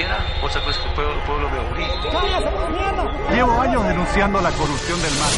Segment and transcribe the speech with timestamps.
[0.00, 1.92] quiera, otra cosa que el pueblo, el pueblo me obligue.
[3.34, 5.30] Llevo años denunciando la corrupción del mar.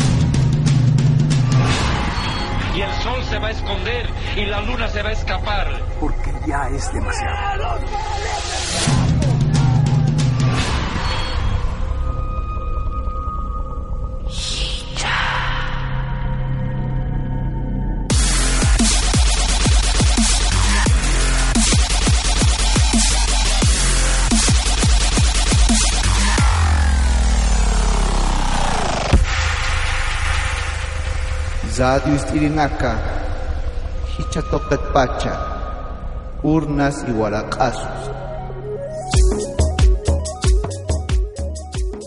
[2.74, 5.68] Y el sol se va a esconder y la luna se va a escapar.
[6.00, 7.80] Porque ya es demasiado.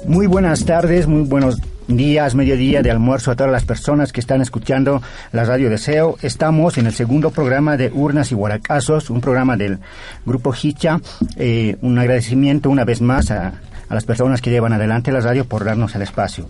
[0.05, 4.39] Muy buenas tardes, muy buenos días, mediodía de almuerzo a todas las personas que están
[4.41, 6.17] escuchando la radio Deseo.
[6.21, 9.79] Estamos en el segundo programa de Urnas y Huaracazos, un programa del
[10.27, 10.99] grupo Hicha.
[11.37, 13.53] Eh, un agradecimiento una vez más a
[13.89, 16.47] las personas que llevan adelante la radio por darnos el espacio.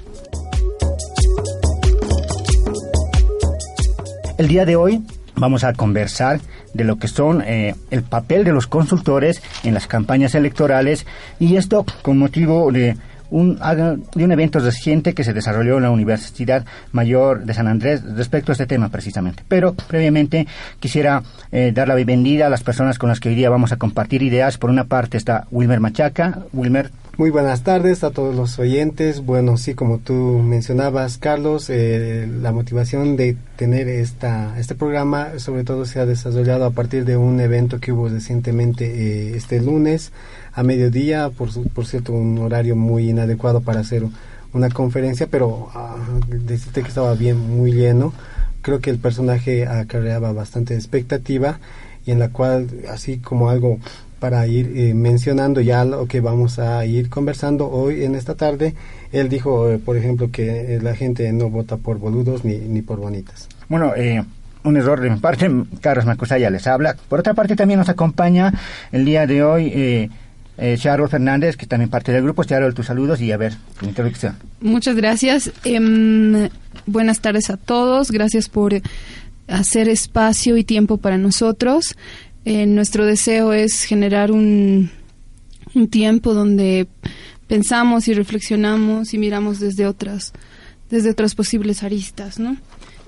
[4.38, 5.02] El día de hoy
[5.36, 6.42] vamos a conversar
[6.74, 11.06] de lo que son eh, el papel de los consultores en las campañas electorales
[11.40, 12.98] y esto con motivo de
[13.30, 18.04] un, de un evento reciente que se desarrolló en la Universidad Mayor de San Andrés
[18.04, 19.44] respecto a este tema precisamente.
[19.48, 20.48] Pero previamente
[20.82, 23.78] quisiera eh, dar la bienvenida a las personas con las que hoy día vamos a
[23.78, 24.58] compartir ideas.
[24.58, 26.40] Por una parte está Wilmer Machaca.
[26.52, 26.92] Wilmer.
[27.18, 29.22] Muy buenas tardes a todos los oyentes.
[29.22, 35.64] Bueno, sí, como tú mencionabas, Carlos, eh, la motivación de tener esta, este programa sobre
[35.64, 40.12] todo se ha desarrollado a partir de un evento que hubo recientemente eh, este lunes
[40.52, 44.04] a mediodía, por, por cierto, un horario muy inadecuado para hacer
[44.52, 45.96] una conferencia, pero ah,
[46.28, 48.14] decirte que estaba bien, muy lleno.
[48.62, 51.62] Creo que el personaje acarreaba bastante expectativa
[52.06, 53.80] y en la cual, así como algo
[54.20, 58.76] para ir eh, mencionando ya lo que vamos a ir conversando hoy en esta tarde.
[59.12, 62.82] Él dijo, eh, por ejemplo, que eh, la gente no vota por boludos ni, ni
[62.82, 63.48] por bonitas.
[63.68, 64.24] Bueno, eh,
[64.66, 65.50] un error de mi parte,
[65.82, 66.96] Carlos Macusaya les habla.
[67.08, 68.54] Por otra parte, también nos acompaña
[68.92, 70.10] el día de hoy eh,
[70.58, 72.44] eh, Charol Fernández, que también parte del grupo.
[72.44, 74.36] Charol, tus saludos y a ver, tu introducción.
[74.62, 75.52] Muchas gracias.
[75.64, 76.50] Em,
[76.86, 78.12] buenas tardes a todos.
[78.12, 78.74] Gracias por
[79.48, 81.96] hacer espacio y tiempo para nosotros.
[82.46, 84.92] Eh, nuestro deseo es generar un,
[85.74, 86.88] un tiempo donde
[87.48, 90.34] pensamos y reflexionamos y miramos desde otras
[90.90, 92.58] desde otras posibles aristas, ¿no?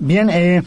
[0.00, 0.62] Bien, eh,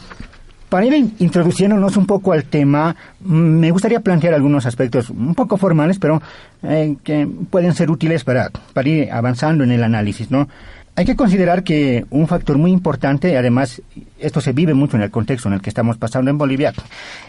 [0.71, 5.35] para ir in- introduciéndonos un poco al tema, mm, me gustaría plantear algunos aspectos un
[5.35, 6.21] poco formales, pero
[6.63, 10.47] eh, que pueden ser útiles para, para ir avanzando en el análisis, ¿no?
[10.95, 13.81] Hay que considerar que un factor muy importante, además,
[14.19, 16.73] esto se vive mucho en el contexto en el que estamos pasando en Bolivia,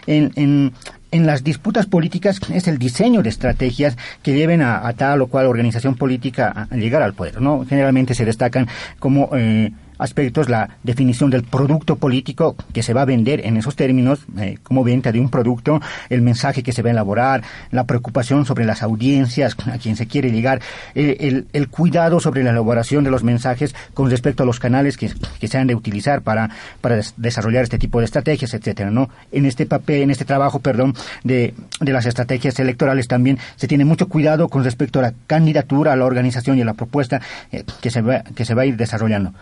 [0.07, 0.71] en, en,
[1.11, 5.27] en las disputas políticas es el diseño de estrategias que lleven a, a tal o
[5.27, 7.65] cual organización política a llegar al poder, ¿no?
[7.67, 8.67] Generalmente se destacan
[8.99, 9.71] como eh,
[10.03, 14.57] aspectos la definición del producto político que se va a vender en esos términos eh,
[14.63, 17.41] como venta de un producto, el mensaje que se va a elaborar,
[17.71, 20.61] la preocupación sobre las audiencias a quien se quiere llegar,
[20.93, 24.97] eh, el, el cuidado sobre la elaboración de los mensajes con respecto a los canales
[24.97, 25.09] que,
[25.39, 26.49] que se han de utilizar para,
[26.81, 29.09] para des- desarrollar este tipo de estrategias, etcétera, ¿no?
[29.31, 30.93] En este papel, en este trabajo, perdón,
[31.23, 35.93] de, de las estrategias electorales también se tiene mucho cuidado con respecto a la candidatura,
[35.93, 37.21] a la organización y a la propuesta
[37.51, 39.33] eh, que se va, que se va a ir desarrollando.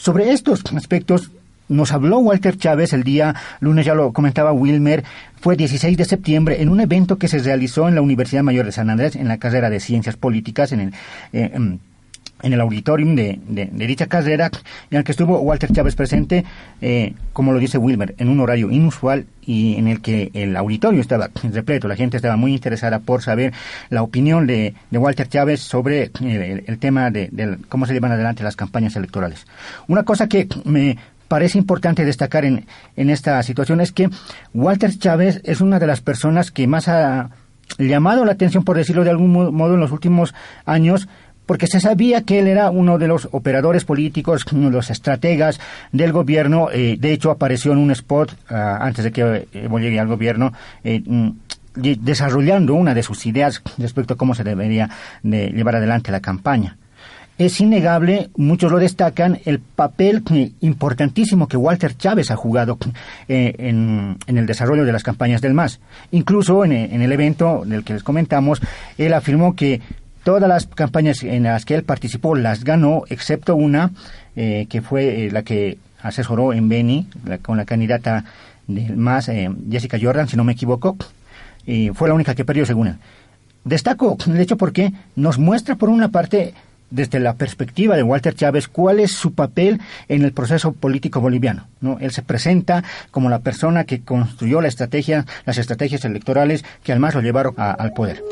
[0.00, 1.30] Sobre estos aspectos
[1.68, 5.04] nos habló Walter Chávez el día lunes, ya lo comentaba Wilmer,
[5.38, 8.72] fue 16 de septiembre en un evento que se realizó en la Universidad Mayor de
[8.72, 10.94] San Andrés en la carrera de Ciencias Políticas en el
[11.34, 11.80] eh, em,
[12.42, 14.50] en el auditorium de, de, dicha carrera,
[14.90, 16.44] en el que estuvo Walter Chávez presente,
[16.80, 21.00] eh, como lo dice Wilmer, en un horario inusual y en el que el auditorio
[21.00, 21.88] estaba repleto.
[21.88, 23.52] La gente estaba muy interesada por saber
[23.88, 28.12] la opinión de, de Walter Chávez sobre eh, el, tema de, de cómo se llevan
[28.12, 29.46] adelante las campañas electorales.
[29.88, 30.96] Una cosa que me
[31.28, 32.66] parece importante destacar en,
[32.96, 34.08] en esta situación es que
[34.52, 37.30] Walter Chávez es una de las personas que más ha
[37.78, 40.34] llamado la atención, por decirlo de algún mo- modo, en los últimos
[40.66, 41.08] años
[41.50, 45.58] porque se sabía que él era uno de los operadores políticos, uno de los estrategas
[45.90, 46.68] del gobierno.
[46.72, 50.52] Eh, de hecho, apareció en un spot ah, antes de que Evo llegue al gobierno.
[50.84, 51.30] Eh, mm,
[51.74, 54.90] desarrollando una de sus ideas respecto a cómo se debería
[55.24, 56.76] de llevar adelante la campaña.
[57.36, 60.22] Es innegable, muchos lo destacan, el papel
[60.60, 62.78] importantísimo que Walter Chávez ha jugado
[63.26, 65.80] eh, en, el desarrollo de las campañas del MAS.
[66.12, 68.62] Incluso en, el evento del que les comentamos,
[68.98, 69.80] él afirmó que
[70.24, 73.90] todas las campañas en las que él participó las ganó, excepto una,
[74.36, 77.06] eh, que fue eh, la que asesoró en Beni,
[77.42, 78.24] con la candidata
[78.66, 79.30] del MAS,
[79.70, 80.96] Jessica Jordan, si no me equivoco,
[81.66, 82.94] y fue la única que perdió según él.
[83.64, 86.54] Destaco el hecho porque nos muestra por una parte
[86.90, 91.68] desde la perspectiva de Walter Chávez, cuál es su papel en el proceso político boliviano.
[91.80, 91.98] ¿no?
[92.00, 97.14] Él se presenta como la persona que construyó la estrategia, las estrategias electorales que además
[97.14, 98.22] lo llevaron al poder.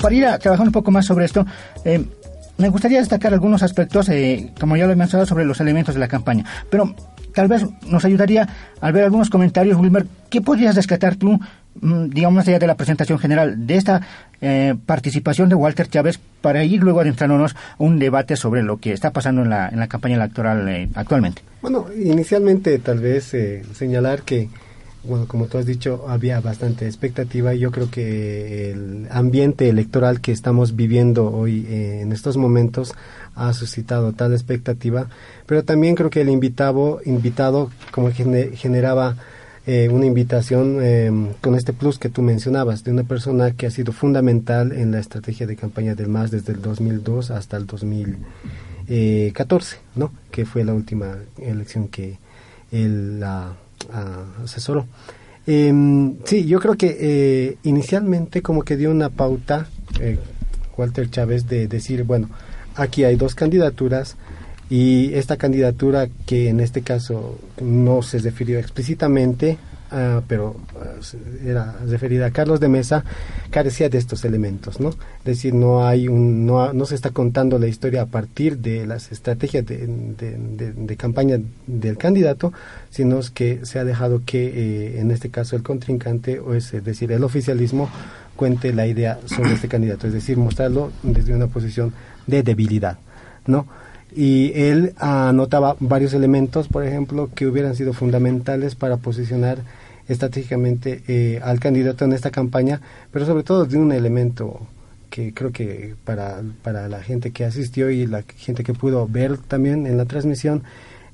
[0.00, 1.46] Para ir a trabajar un poco más sobre esto,
[1.84, 2.04] eh,
[2.58, 6.00] me gustaría destacar algunos aspectos, eh, como ya lo he mencionado, sobre los elementos de
[6.00, 6.44] la campaña.
[6.70, 6.94] Pero
[7.34, 8.48] tal vez nos ayudaría
[8.80, 10.06] al ver algunos comentarios, Wilmer.
[10.28, 11.38] ¿Qué podrías rescatar tú
[11.80, 14.00] Mm, digamos, allá de la presentación general de esta
[14.40, 19.12] eh, participación de Walter Chávez para ir luego adentrándonos un debate sobre lo que está
[19.12, 21.42] pasando en la, en la campaña electoral eh, actualmente.
[21.62, 24.48] Bueno, inicialmente tal vez eh, señalar que,
[25.02, 30.32] bueno, como tú has dicho, había bastante expectativa yo creo que el ambiente electoral que
[30.32, 32.94] estamos viviendo hoy en estos momentos
[33.34, 35.08] ha suscitado tal expectativa,
[35.46, 39.16] pero también creo que el invitado, invitado como generaba
[39.66, 41.10] eh, una invitación eh,
[41.40, 44.98] con este plus que tú mencionabas, de una persona que ha sido fundamental en la
[44.98, 50.12] estrategia de campaña del MAS desde el 2002 hasta el 2014, ¿no?
[50.30, 52.18] que fue la última elección que
[52.72, 53.54] él la
[54.44, 54.86] asesoró.
[55.46, 59.66] Em, sí, yo creo que eh, inicialmente como que dio una pauta
[60.76, 62.30] Walter Chávez de decir, bueno,
[62.74, 64.16] aquí hay dos candidaturas,
[64.70, 69.58] y esta candidatura que en este caso no se refirió explícitamente,
[69.92, 73.04] uh, pero uh, era referida a Carlos de Mesa,
[73.50, 74.90] carecía de estos elementos, ¿no?
[74.90, 78.86] Es decir, no hay un, no, no se está contando la historia a partir de
[78.86, 82.52] las estrategias de, de, de, campaña del candidato,
[82.90, 86.84] sino que se ha dejado que eh, en este caso el contrincante, o es, es
[86.84, 87.88] decir, el oficialismo,
[88.36, 91.92] cuente la idea sobre este candidato, es decir, mostrarlo desde una posición
[92.26, 92.98] de debilidad,
[93.46, 93.66] ¿no?
[94.14, 99.58] Y él anotaba varios elementos, por ejemplo, que hubieran sido fundamentales para posicionar
[100.08, 102.80] estratégicamente eh, al candidato en esta campaña,
[103.12, 104.66] pero sobre todo de un elemento
[105.08, 109.38] que creo que para, para la gente que asistió y la gente que pudo ver
[109.38, 110.62] también en la transmisión,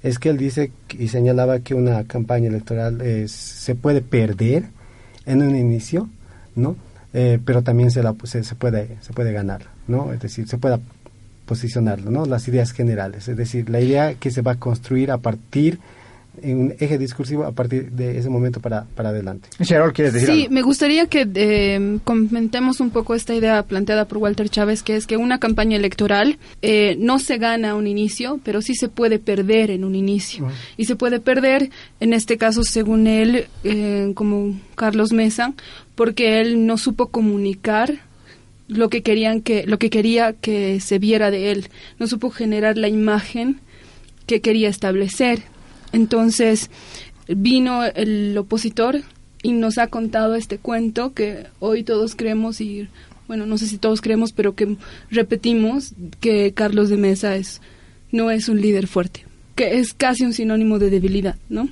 [0.02, 4.64] es que él dice y señalaba que una campaña electoral eh, se puede perder
[5.24, 6.08] en un inicio,
[6.54, 6.76] ¿no?
[7.12, 10.12] Eh, pero también se, la, se, se, puede, se puede ganar, ¿no?
[10.12, 10.78] Es decir, se puede
[11.46, 12.26] posicionarlo, ¿no?
[12.26, 15.78] Las ideas generales, es decir, la idea que se va a construir a partir
[16.42, 19.48] en un eje discursivo a partir de ese momento para, para adelante.
[19.92, 24.48] ¿quieres decir Sí, me gustaría que eh, comentemos un poco esta idea planteada por Walter
[24.48, 28.62] Chávez, que es que una campaña electoral eh, no se gana a un inicio, pero
[28.62, 30.48] sí se puede perder en un inicio.
[30.76, 31.70] Y se puede perder,
[32.00, 35.54] en este caso, según él, eh, como Carlos Mesa,
[35.94, 38.05] porque él no supo comunicar
[38.68, 41.68] lo que querían que lo que quería que se viera de él.
[41.98, 43.60] No supo generar la imagen
[44.26, 45.42] que quería establecer.
[45.92, 46.70] Entonces
[47.28, 49.02] vino el opositor
[49.42, 52.88] y nos ha contado este cuento que hoy todos creemos y
[53.28, 54.76] bueno no sé si todos creemos pero que
[55.10, 57.60] repetimos que Carlos de Mesa es
[58.12, 59.24] no es un líder fuerte
[59.54, 61.68] que es casi un sinónimo de debilidad no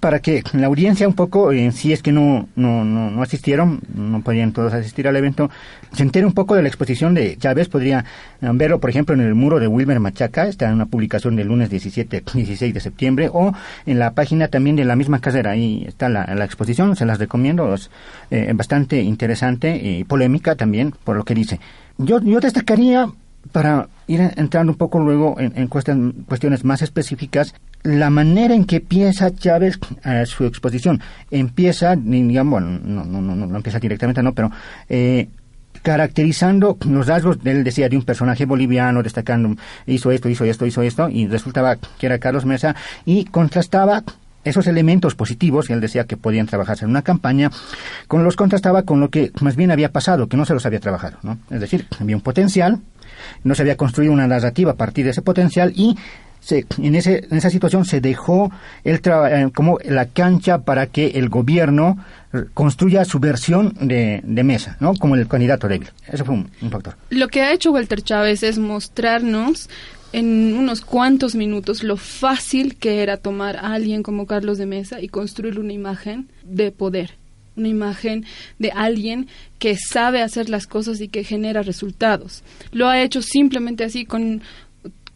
[0.00, 4.22] para que la audiencia un poco, eh, si es que no, no, no, asistieron, no
[4.22, 5.50] podían todos asistir al evento,
[5.92, 8.06] se entere un poco de la exposición de Chávez, podría
[8.40, 11.48] eh, verlo, por ejemplo, en el muro de Wilmer Machaca, está en una publicación del
[11.48, 13.52] lunes 17, 16 de septiembre, o
[13.84, 17.18] en la página también de la misma casera, ahí está la, la exposición, se las
[17.18, 17.90] recomiendo, es
[18.30, 21.60] eh, bastante interesante y polémica también por lo que dice.
[21.98, 23.06] Yo, yo destacaría
[23.52, 29.34] para ir entrando un poco luego en, cuestiones más específicas, la manera en que empieza
[29.34, 31.00] Chávez a su exposición.
[31.30, 34.50] Empieza, digamos, no, no, no, no empieza directamente, no, pero
[34.88, 35.28] eh,
[35.82, 39.56] caracterizando los rasgos, él decía, de un personaje boliviano, destacando,
[39.86, 44.04] hizo esto, hizo esto, hizo esto, y resultaba que era Carlos Mesa, y contrastaba
[44.44, 47.50] esos elementos positivos, y él decía que podían trabajarse en una campaña,
[48.08, 50.80] con los contrastaba con lo que más bien había pasado, que no se los había
[50.80, 51.38] trabajado, ¿no?
[51.50, 52.80] Es decir, había un potencial,
[53.44, 55.96] no se había construido una narrativa a partir de ese potencial y
[56.40, 58.50] se, en, ese, en esa situación se dejó
[58.84, 61.98] el eh, como la cancha para que el gobierno
[62.54, 64.94] construya su versión de, de mesa, ¿no?
[64.94, 65.90] Como el candidato débil.
[66.06, 66.96] Eso fue un, un factor.
[67.10, 69.68] Lo que ha hecho Walter Chávez es mostrarnos
[70.12, 75.00] en unos cuantos minutos lo fácil que era tomar a alguien como Carlos de Mesa
[75.00, 77.14] y construir una imagen de poder,
[77.56, 78.24] una imagen
[78.58, 79.28] de alguien
[79.58, 82.42] que sabe hacer las cosas y que genera resultados.
[82.72, 84.42] Lo ha hecho simplemente así con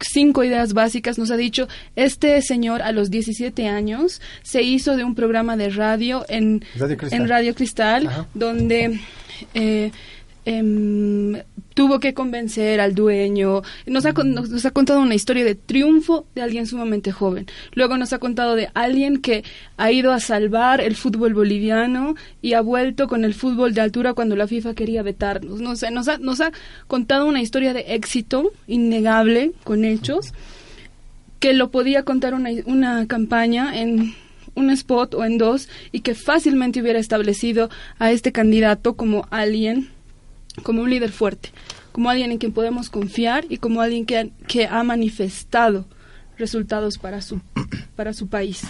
[0.01, 1.19] cinco ideas básicas.
[1.19, 5.71] Nos ha dicho, este señor a los 17 años se hizo de un programa de
[5.71, 9.01] radio en Radio Cristal, en Radio Cristal donde...
[9.55, 9.91] Eh,
[10.47, 11.43] Em,
[11.75, 13.63] tuvo que convencer al dueño.
[13.87, 17.47] Nos ha, nos, ha contado una historia de triunfo de alguien sumamente joven.
[17.73, 19.45] Luego nos ha contado de alguien que
[19.77, 24.15] ha ido a salvar el fútbol boliviano y ha vuelto con el fútbol de altura
[24.15, 25.61] cuando la FIFA quería vetarnos.
[25.61, 26.53] No sé, nos, ha, nos ha
[26.87, 30.33] contado una historia de éxito innegable con hechos
[31.41, 34.15] que lo podía contar una, una campaña en
[34.55, 39.91] un spot o en dos y que fácilmente hubiera establecido a este candidato como alguien
[40.63, 41.51] como un líder fuerte,
[41.93, 45.87] como alguien en quien podemos confiar y como alguien que, que ha manifestado
[46.39, 47.41] resultados para su,
[47.97, 48.63] para su país.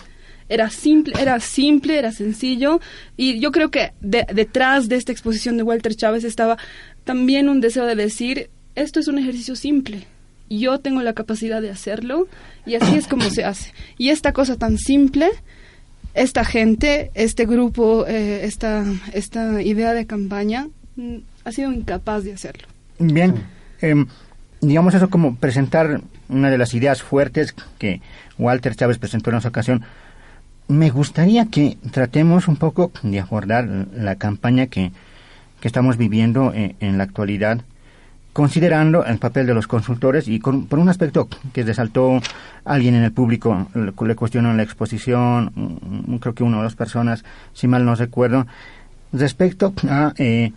[0.49, 2.81] Era simple, era simple, era sencillo
[3.17, 6.59] y yo creo que detrás de esta exposición de Walter Chávez estaba
[7.05, 10.07] también un deseo de decir, esto es un ejercicio simple,
[10.51, 12.29] yo tengo la capacidad de hacerlo
[12.67, 13.73] y así es como se hace.
[13.99, 15.31] Y esta cosa tan simple,
[16.13, 22.33] esta gente, este grupo, eh, esta, esta idea de campaña, mm, ha sido incapaz de
[22.33, 22.67] hacerlo.
[22.99, 23.35] Bien,
[23.81, 24.07] em,
[24.61, 28.01] digamos eso como presentar una de las ideas fuertes que
[28.39, 29.85] Walter Chávez presentó en esa ocasión.
[30.69, 34.93] Me gustaría que tratemos un poco de abordar la campaña que,
[35.61, 37.61] que estamos viviendo en, en, la actualidad,
[38.33, 42.21] considerando el papel de los consultores y con, por un aspecto que resaltó
[42.65, 46.77] alguien en el público, le, le cuestionó en la exposición, creo que una o dos
[46.77, 48.47] personas, si mal no recuerdo,
[49.13, 50.53] respecto a eh,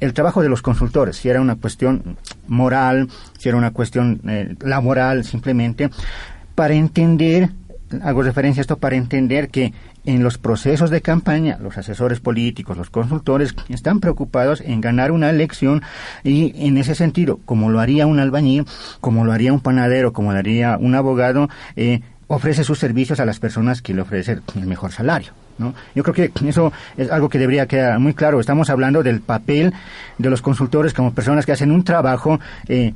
[0.00, 3.08] el trabajo de los consultores, si era una cuestión moral,
[3.38, 5.90] si era una cuestión eh, laboral simplemente,
[6.54, 7.50] para entender,
[8.02, 9.72] hago referencia a esto, para entender que
[10.04, 15.30] en los procesos de campaña, los asesores políticos, los consultores, están preocupados en ganar una
[15.30, 15.82] elección
[16.24, 18.66] y en ese sentido, como lo haría un albañil,
[19.00, 23.26] como lo haría un panadero, como lo haría un abogado, eh, ofrece sus servicios a
[23.26, 25.32] las personas que le ofrecen el mejor salario.
[25.58, 25.74] ¿No?
[25.94, 28.40] Yo creo que eso es algo que debería quedar muy claro.
[28.40, 29.72] Estamos hablando del papel
[30.18, 32.94] de los consultores como personas que hacen un trabajo eh,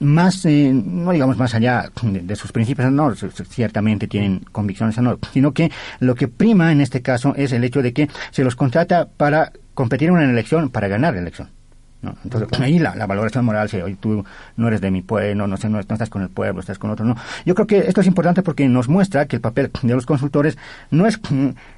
[0.00, 5.52] más, eh, no digamos más allá de, sus principios, no, ciertamente tienen convicciones, no, sino
[5.52, 9.08] que lo que prima en este caso es el hecho de que se los contrata
[9.16, 11.57] para competir en una elección, para ganar la elección.
[12.00, 12.14] ¿No?
[12.24, 14.24] Entonces, ahí la, valoración moral, si hoy tú
[14.56, 17.04] no eres de mi pueblo, no, sé, no, estás con el pueblo, estás con otro,
[17.04, 17.16] no.
[17.44, 20.56] Yo creo que esto es importante porque nos muestra que el papel de los consultores
[20.90, 21.20] no es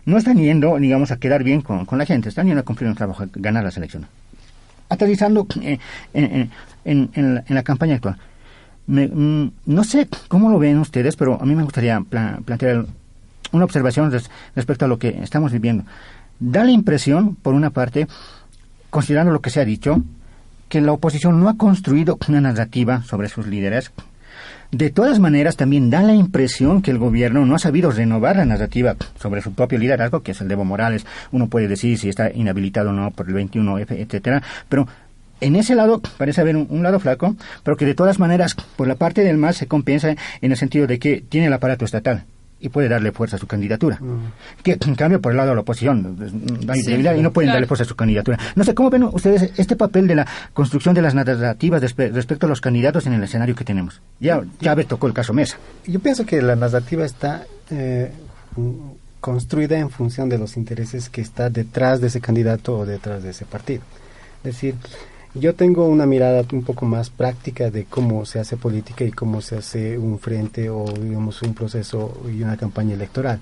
[0.04, 2.96] no están yendo, digamos, a quedar bien con, la gente, están yendo a cumplir un
[2.96, 4.08] trabajo, a ganar las elecciones.
[4.88, 5.78] Aterrizando eh,
[6.12, 6.50] en,
[6.84, 8.16] en, la, campaña actual.
[8.86, 12.86] Mm, no sé cómo lo ven ustedes, pero a mí me gustaría plantear
[13.52, 14.12] una observación
[14.54, 15.84] respecto a lo que estamos viviendo.
[16.40, 18.08] Da la impresión, por una parte,
[18.90, 20.02] considerando lo que se ha dicho,
[20.68, 23.92] que la oposición no ha construido una narrativa sobre sus líderes.
[24.70, 28.44] De todas maneras, también da la impresión que el gobierno no ha sabido renovar la
[28.44, 31.04] narrativa sobre su propio liderazgo, que es el de Evo Morales.
[31.32, 34.86] Uno puede decir si está inhabilitado o no por el 21F, etcétera, pero
[35.40, 38.94] en ese lado parece haber un, lado flaco, pero que de todas maneras, por la
[38.94, 42.24] parte del MAS se compensa en el sentido de que tiene el aparato estatal
[42.60, 43.98] y puede darle fuerza a su candidatura.
[44.00, 44.62] Mm.
[44.62, 46.16] Que en cambio por el lado de la oposición
[46.68, 48.38] hay debilidad y no pueden darle fuerza a su candidatura.
[48.54, 52.48] No sé cómo ven ustedes este papel de la construcción de las narrativas respecto a
[52.48, 54.00] los candidatos en el escenario que tenemos.
[54.20, 55.56] Ya Chávez tocó el caso Mesa.
[55.86, 58.10] Yo pienso que la narrativa está eh,
[59.20, 63.30] construida en función de los intereses que está detrás de ese candidato o detrás de
[63.30, 63.82] ese partido.
[64.38, 64.74] Es decir,
[65.34, 69.40] yo tengo una mirada un poco más práctica de cómo se hace política y cómo
[69.40, 73.40] se hace un frente o digamos un proceso y una campaña electoral.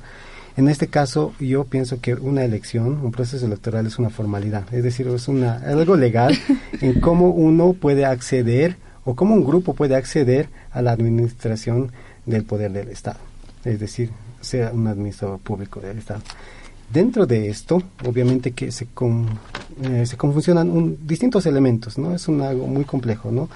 [0.57, 4.83] En este caso, yo pienso que una elección, un proceso electoral es una formalidad, es
[4.83, 6.37] decir, es una, algo legal
[6.81, 11.93] en cómo uno puede acceder o cómo un grupo puede acceder a la administración
[12.27, 13.21] del poder del Estado,
[13.65, 16.21] es decir, sea un administrador público del Estado.
[16.93, 19.27] Dentro de esto, obviamente que se, con,
[19.83, 22.15] eh, confusionan distintos elementos, ¿no?
[22.15, 23.51] Es un, algo muy complejo, ¿no?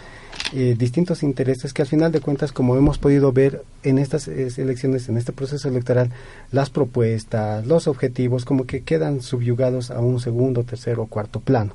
[0.52, 5.08] Eh, distintos intereses que al final de cuentas, como hemos podido ver en estas elecciones,
[5.08, 6.10] en este proceso electoral,
[6.50, 11.74] las propuestas, los objetivos, como que quedan subyugados a un segundo, tercero o cuarto plano.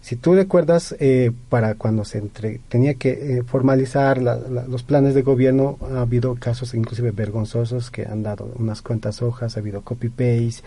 [0.00, 5.22] Si tú recuerdas, eh, para cuando se entre, tenía que eh, formalizar los planes de
[5.22, 10.62] gobierno, ha habido casos inclusive vergonzosos que han dado unas cuantas hojas, ha habido copy-paste,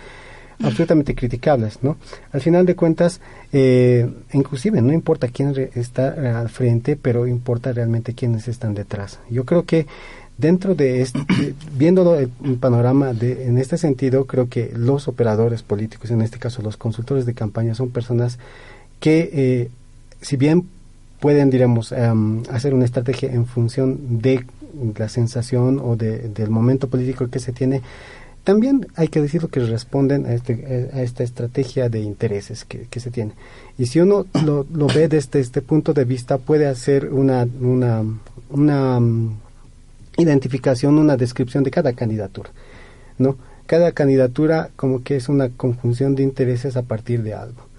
[0.64, 1.98] absolutamente criticables, ¿no?
[2.32, 3.20] Al final de cuentas,
[3.52, 9.20] eh, inclusive no importa quién está al frente, pero importa realmente quiénes están detrás.
[9.30, 9.88] Yo creo que
[10.38, 11.20] dentro de este,
[11.78, 16.62] viéndolo el panorama de, en este sentido, creo que los operadores políticos, en este caso
[16.62, 18.38] los consultores de campaña, son personas
[19.02, 19.70] que, eh,
[20.22, 20.70] si bien
[21.20, 24.46] pueden, diremos, em, hacer una estrategia en función de
[24.98, 27.82] la sensación o de, del momento político que se tiene,
[28.44, 33.12] también hay que decir lo que responden a, este, esta estrategia de intereses que, se
[33.12, 33.34] tiene.
[33.78, 37.46] Y si uno lo, ve desde este punto de vista, puede hacer una,
[38.50, 39.36] um,
[40.18, 42.50] identificación, una descripción de cada candidatura,
[43.20, 43.36] ¿no?
[43.68, 47.71] Cada candidatura como que es una conjunción de intereses a partir de algo.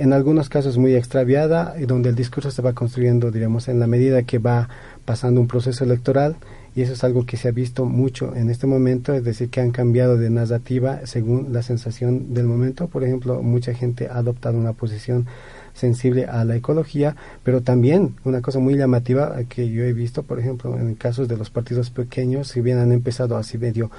[0.00, 3.88] En algunos casos muy extraviada, y donde el discurso se va construyendo, digamos, en la
[3.88, 4.68] medida que va
[5.04, 6.36] pasando un proceso electoral,
[6.76, 9.60] y eso es algo que se ha visto mucho en este momento, es decir, que
[9.60, 12.86] han cambiado de narrativa según la sensación del momento.
[12.86, 15.26] Por ejemplo, mucha gente ha adoptado una posición
[15.74, 20.38] sensible a la ecología, pero también una cosa muy llamativa que yo he visto, por
[20.38, 23.90] ejemplo, en casos de los partidos pequeños, si bien han empezado así medio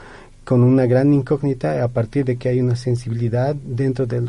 [0.49, 4.27] con una gran incógnita a partir de que hay una sensibilidad dentro de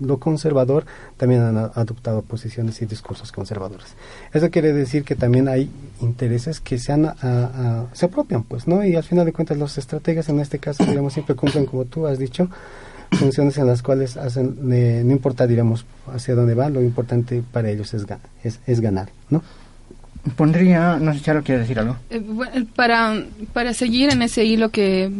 [0.00, 0.84] lo conservador,
[1.16, 3.86] también han adoptado posiciones y discursos conservadores.
[4.34, 5.70] Eso quiere decir que también hay
[6.02, 7.14] intereses que se, han,
[7.94, 8.84] se apropian, pues, ¿no?
[8.84, 12.06] Y al final de cuentas los estrategas en este caso, digamos, siempre cumplen, como tú
[12.06, 12.50] has dicho,
[13.12, 17.94] funciones en las cuales hacen, no importa, digamos, hacia dónde van, lo importante para ellos
[17.94, 18.04] es,
[18.44, 19.42] es, es ganar, ¿no?
[20.36, 21.96] Pondría, no sé si quiere decir algo.
[22.10, 22.22] Eh,
[22.76, 23.24] para,
[23.54, 25.10] para seguir en ese hilo que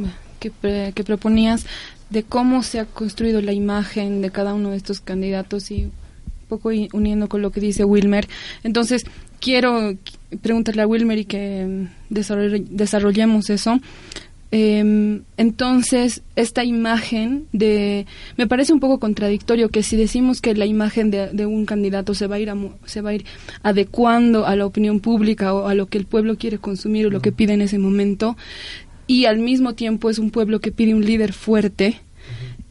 [0.51, 1.67] que, proponías
[2.11, 5.93] de cómo se ha construido la imagen de cada uno de estos candidatos y un
[6.49, 8.29] poco uniendo con lo que dice Wilmer.
[8.63, 9.05] Entonces,
[9.41, 9.95] quiero
[10.43, 13.81] preguntarle a Wilmer y que desarrollemos eso.
[14.55, 18.05] Em, entonces, esta imagen de...
[18.37, 22.27] Me parece un poco contradictorio que si decimos que la imagen de, un candidato se
[22.27, 22.53] va, a ir
[22.85, 23.25] se va a ir
[23.63, 27.23] adecuando a la opinión pública o a lo que el pueblo quiere consumir o lo
[27.23, 28.37] que pide en ese momento,
[29.07, 32.01] y al mismo tiempo es un pueblo que pide un líder fuerte.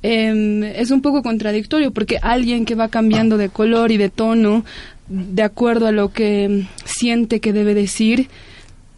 [0.04, 4.66] Em, es un poco contradictorio porque alguien que va cambiando de color y de tono
[5.08, 8.30] de acuerdo a lo que siente que debe decir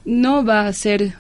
[0.06, 1.14] no va a ser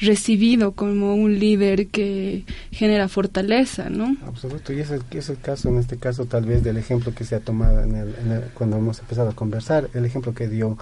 [0.00, 4.16] recibido como un líder que genera fortaleza, ¿no?
[4.26, 7.34] Absoluto, y ese es el caso, en este caso tal vez del ejemplo que se
[7.34, 8.14] ha tomado en el,
[8.54, 10.78] cuando hemos empezado a conversar, el ejemplo que dio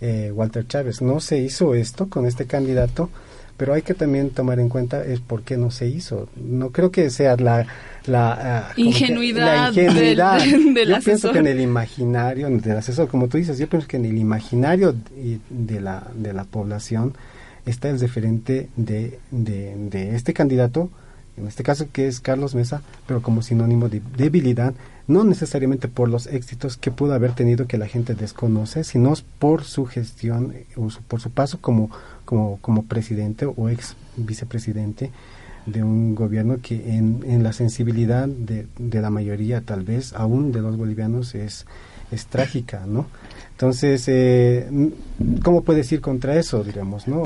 [0.00, 1.02] eh, Walter Chávez.
[1.02, 3.10] No se hizo esto con este candidato
[3.56, 6.28] pero hay que también tomar en cuenta es por qué no se hizo.
[6.36, 7.66] No creo que sea la
[8.06, 13.68] la, ah, ingenuidad, yo pienso que en el imaginario del asesor, como tú dices, yo
[13.68, 14.94] pienso que en el imaginario
[15.50, 17.14] de la, de la población
[17.64, 20.88] está el referente de, de, de este candidato,
[21.36, 24.72] en este caso que es Carlos Mesa, pero como sinónimo de debilidad,
[25.08, 29.64] no necesariamente por los éxitos que pudo haber tenido que la gente desconoce, sino por
[29.64, 31.90] su gestión o por su paso como
[32.26, 35.10] como, como presidente o ex vicepresidente
[35.64, 40.52] de un gobierno que en, en la sensibilidad de, de, la mayoría, tal vez aún
[40.52, 41.66] de los bolivianos, es,
[42.10, 43.06] es trágica, ¿no?
[43.52, 44.68] Entonces, eh,
[45.42, 47.22] ¿cómo puedes ir contra eso, digamos, no?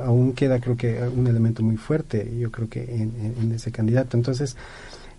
[0.00, 4.16] Aún queda, creo que, un elemento muy fuerte, yo creo que en, en ese candidato.
[4.16, 4.56] Entonces,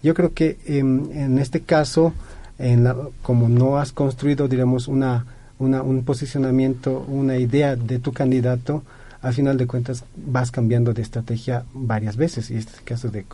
[0.03, 2.13] yo creo que em, en este caso,
[2.59, 5.25] en la, como no has construido, digamos, una,
[5.59, 8.83] una, un posicionamiento, una idea de tu candidato,
[9.23, 13.09] al final de cuentas vas cambiando de estrategia varias veces, y este es el caso
[13.09, 13.25] de,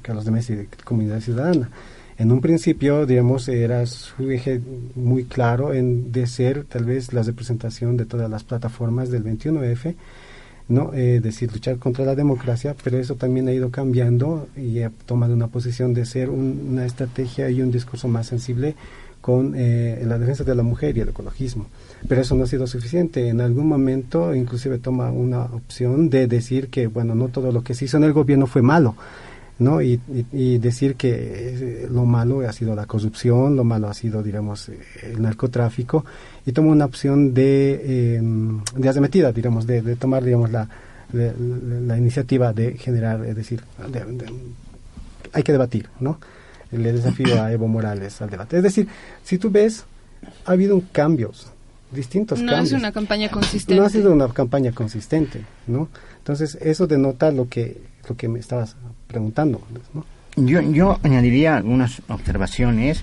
[0.00, 1.68] Carlos de Messi, de Comunidad Ciudadana.
[2.16, 4.60] En un principio, digamos, era su eje
[4.94, 9.96] muy claro en de ser tal vez la representación de todas las plataformas del 21F,
[10.68, 10.94] ¿no?
[10.94, 15.34] Eh, decir, luchar contra la democracia, pero eso también ha ido cambiando y ha tomado
[15.34, 18.76] una posición de ser una estrategia y un discurso más sensible
[19.20, 21.66] con eh, la defensa de la mujer y el ecologismo.
[22.08, 23.28] Pero eso no ha sido suficiente.
[23.28, 27.74] En algún momento inclusive toma una opción de decir que, bueno, no todo lo que
[27.74, 28.94] se hizo en el gobierno fue malo.
[29.58, 29.82] ¿no?
[29.82, 30.00] Y,
[30.58, 34.70] decir que eh, lo malo ha sido la corrupción, lo malo ha sido, digamos,
[35.02, 36.06] el narcotráfico,
[36.46, 38.22] y toma una opción de, eh,
[38.74, 40.66] de arremetida, digamos, de, de, tomar, digamos, la,
[41.12, 43.62] la, iniciativa de generar, es decir,
[45.32, 46.18] hay que debatir, ¿no?
[46.72, 48.56] Le desafío a Evo Morales al debate.
[48.56, 48.88] Es decir,
[49.24, 49.84] si tú ves,
[50.44, 51.50] ha habido cambios,
[51.90, 52.58] distintos cambios.
[52.58, 53.80] No es una campaña consistente.
[53.80, 55.88] No ha sido una campaña consistente, ¿no?
[56.18, 58.76] Entonces, eso denota lo que, lo que me estabas
[59.08, 59.60] preguntando,
[59.94, 60.04] ¿no?
[60.36, 63.02] Yo, yo añadiría algunas observaciones.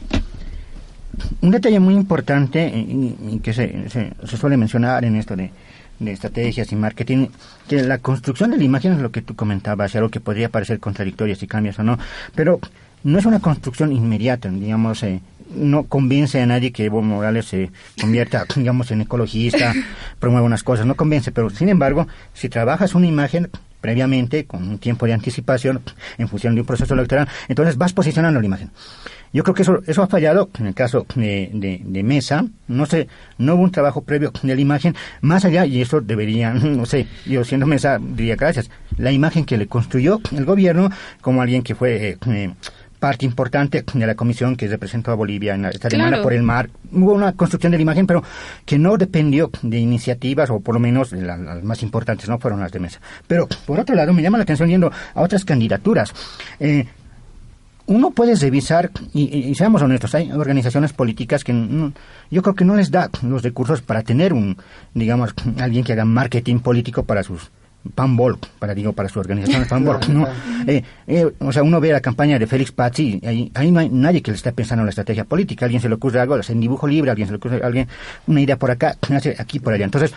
[1.41, 5.51] un detalle muy importante y, que se, se, suele mencionar en esto de,
[5.99, 7.27] de, estrategias y marketing,
[7.67, 10.79] que la construcción de la imagen es lo que tú comentabas, algo que podría parecer
[10.79, 11.99] contradictorio si cambias o no,
[12.33, 12.61] pero
[13.07, 15.21] no es una construcción inmediata, digamos, eh,
[15.55, 19.73] no convence a nadie que Evo Morales se convierta, digamos, en ecologista,
[20.19, 24.77] promueva unas cosas, no convence, pero sin embargo, si trabajas una imagen previamente, con un
[24.77, 25.81] tiempo de anticipación,
[26.17, 28.71] en función de un proceso electoral, entonces vas posicionando la imagen.
[29.31, 32.45] Yo creo que eso, eso ha fallado en el caso de, de, Mesa.
[32.67, 34.95] No sé, no hubo un trabajo previo de la imagen.
[35.21, 39.57] Más allá, y eso debería, no sé, yo siendo Mesa diría gracias, la imagen que
[39.57, 40.89] le construyó el gobierno
[41.21, 42.53] como alguien que fue eh,
[42.99, 46.69] parte importante de la comisión que representó a Bolivia en esta demanda por el mar.
[46.91, 48.23] Hubo una construcción de la imagen, pero
[48.65, 52.71] que no dependió de iniciativas, o por lo menos las, más importantes no fueron las
[52.71, 52.99] de mesa.
[53.27, 56.13] Pero, por otro lado, me llama la atención yendo a otras candidaturas.
[56.59, 56.85] Eh,
[57.87, 61.53] uno puede revisar, y, seamos honestos, hay organizaciones políticas que
[62.29, 64.57] yo creo que no les da los recursos para tener un,
[64.93, 67.49] digamos, alguien que haga marketing político para sus
[67.95, 70.27] Panbol, para digo para su organización Panbol, ¿no?
[70.67, 73.89] Eh, eh, o sea, uno ve la campaña de Félix Pazzi, ahí, ahí no hay
[73.89, 76.59] nadie que le esté pensando en la estrategia política, alguien se le ocurre algo, en
[76.59, 77.87] dibujo libre, alguien se le ocurre alguien
[78.27, 78.97] una idea por acá,
[79.37, 79.85] aquí por allá.
[79.85, 80.13] Entonces,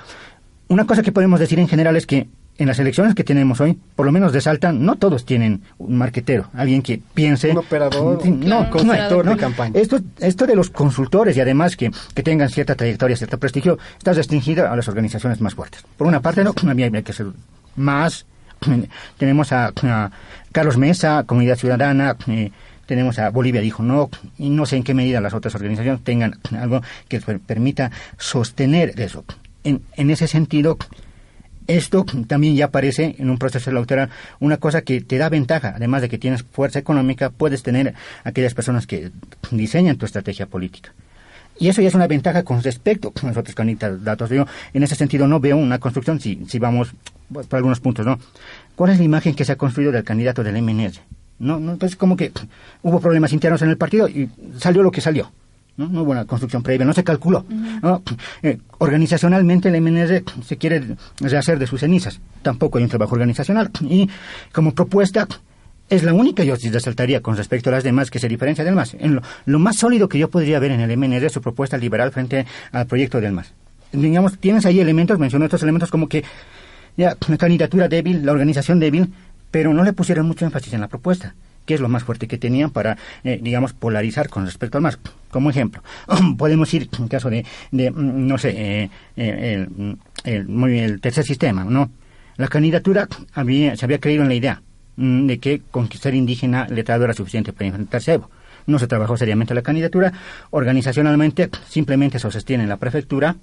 [0.68, 2.28] una cosa que podemos decir en general es que
[2.60, 5.96] en las elecciones que tenemos hoy, por lo menos de Salta, no todos tienen un
[5.96, 7.52] marquetero, alguien que piense...
[7.52, 9.80] Un operador, no, no, de campaña.
[9.80, 14.12] Esto, esto de los consultores y además que, que tengan cierta trayectoria, cierto prestigio, está
[14.12, 15.82] restringido a las organizaciones más fuertes.
[15.96, 17.28] Por una parte, no, había que ser
[17.76, 18.26] más.
[19.16, 19.72] tenemos a,
[20.52, 22.52] Carlos Mesa, Comunidad Ciudadana, eh,
[22.84, 26.38] tenemos a Bolivia dijo no, y no sé en qué medida las otras organizaciones tengan
[26.60, 29.24] algo que permita sostener eso.
[29.64, 30.76] En, en ese sentido,
[31.66, 36.02] esto también ya aparece en un proceso electoral, una cosa que te da ventaja, además
[36.02, 37.94] de que tienes fuerza económica, puedes tener
[38.24, 39.10] aquellas personas que
[39.50, 40.92] diseñan tu estrategia política.
[41.58, 44.30] Y eso ya es una ventaja con respecto a los otros candidatos.
[44.30, 46.94] Yo en ese sentido no veo una construcción, si, si vamos
[47.30, 48.18] por algunos puntos, ¿no?
[48.74, 51.00] ¿Cuál es la imagen que se ha construido del candidato del MNS?
[51.38, 52.32] No, no, pues como que
[52.82, 55.30] hubo problemas internos en el partido y salió lo que salió.
[55.80, 55.88] ¿No?
[55.88, 57.44] no hubo una construcción previa, no se calculó.
[58.42, 63.70] Eh, organizacionalmente el MNR se quiere rehacer de sus cenizas, tampoco hay un trabajo organizacional.
[63.80, 64.08] Y
[64.52, 65.26] como propuesta
[65.88, 68.94] es la única yo resaltaría con respecto a las demás que se diferencia del MAS.
[68.98, 72.12] En lo, más sólido que yo podría ver en el MNR es su propuesta liberal
[72.12, 73.52] frente al proyecto del MAS.
[73.92, 76.22] Digamos, tienes ahí elementos, menciono estos elementos como que
[76.96, 79.12] ya, una candidatura débil, la organización débil,
[79.50, 81.34] pero no le pusieron mucho énfasis en la propuesta
[81.70, 84.98] que es lo más fuerte que tenían para, eh, digamos, polarizar con respecto al MAS.
[85.30, 85.84] Como ejemplo,
[86.36, 89.68] podemos ir en caso de, mm, no sé, eh, eh,
[90.24, 91.88] el, el, el, tercer sistema, ¿no?
[92.38, 94.62] La candidatura había, se había creído en la idea
[94.96, 98.30] mm, de que conquistar indígena letrado era suficiente para enfrentarse a Evo.
[98.66, 100.12] No se trabajó seriamente la candidatura.
[100.50, 103.36] Organizacionalmente, simplemente se sostiene en la prefectura,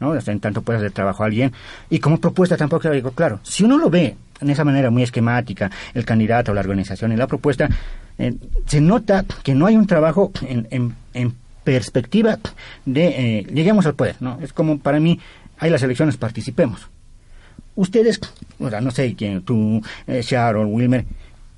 [0.00, 1.52] En tanto puede hacer trabajo a alguien.
[1.90, 5.70] Y como propuesta tampoco digo, claro, si uno lo ve en esa manera muy esquemática,
[5.92, 7.68] el candidato, la organización y la propuesta,
[8.18, 8.34] eh,
[8.64, 12.38] se nota que no hay un trabajo en, en, perspectiva
[12.86, 14.38] de eh, lleguemos al poder, ¿no?
[14.40, 15.20] Es como para mí,
[15.58, 16.88] hay las elecciones, participemos.
[17.76, 18.18] Ustedes,
[18.58, 21.04] o sea, no sé quién, tú, eh, Sharon, Wilmer,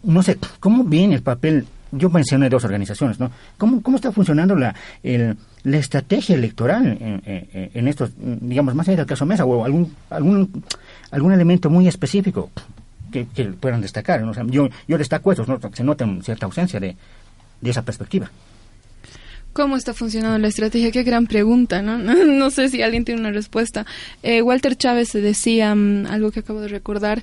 [0.02, 1.66] no sé, ¿cómo viene el papel?
[1.92, 3.30] Yo mencioné dos organizaciones, ¿no?
[3.56, 4.74] ¿Cómo, cómo está funcionando la,
[5.04, 9.94] el, la estrategia electoral en, en, estos, digamos, más allá del caso Mesa o algún,
[10.10, 10.64] algún
[11.12, 12.50] algún elemento muy específico
[13.12, 14.24] que, puedan destacar.
[14.46, 16.96] yo, yo destaco eso, se nota cierta ausencia de,
[17.62, 18.30] esa perspectiva.
[19.52, 20.90] ¿Cómo está funcionando la estrategia?
[20.90, 21.98] Qué gran pregunta, ¿no?
[22.24, 23.84] No, sé si alguien tiene una respuesta.
[24.22, 27.22] Eh, Walter Chávez decía mm, algo que acabo de recordar,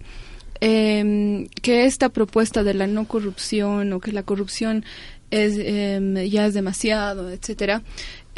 [0.61, 4.85] em, que esta propuesta de la no corrupción o que la corrupción
[5.31, 7.81] es em, ya es demasiado, etcétera,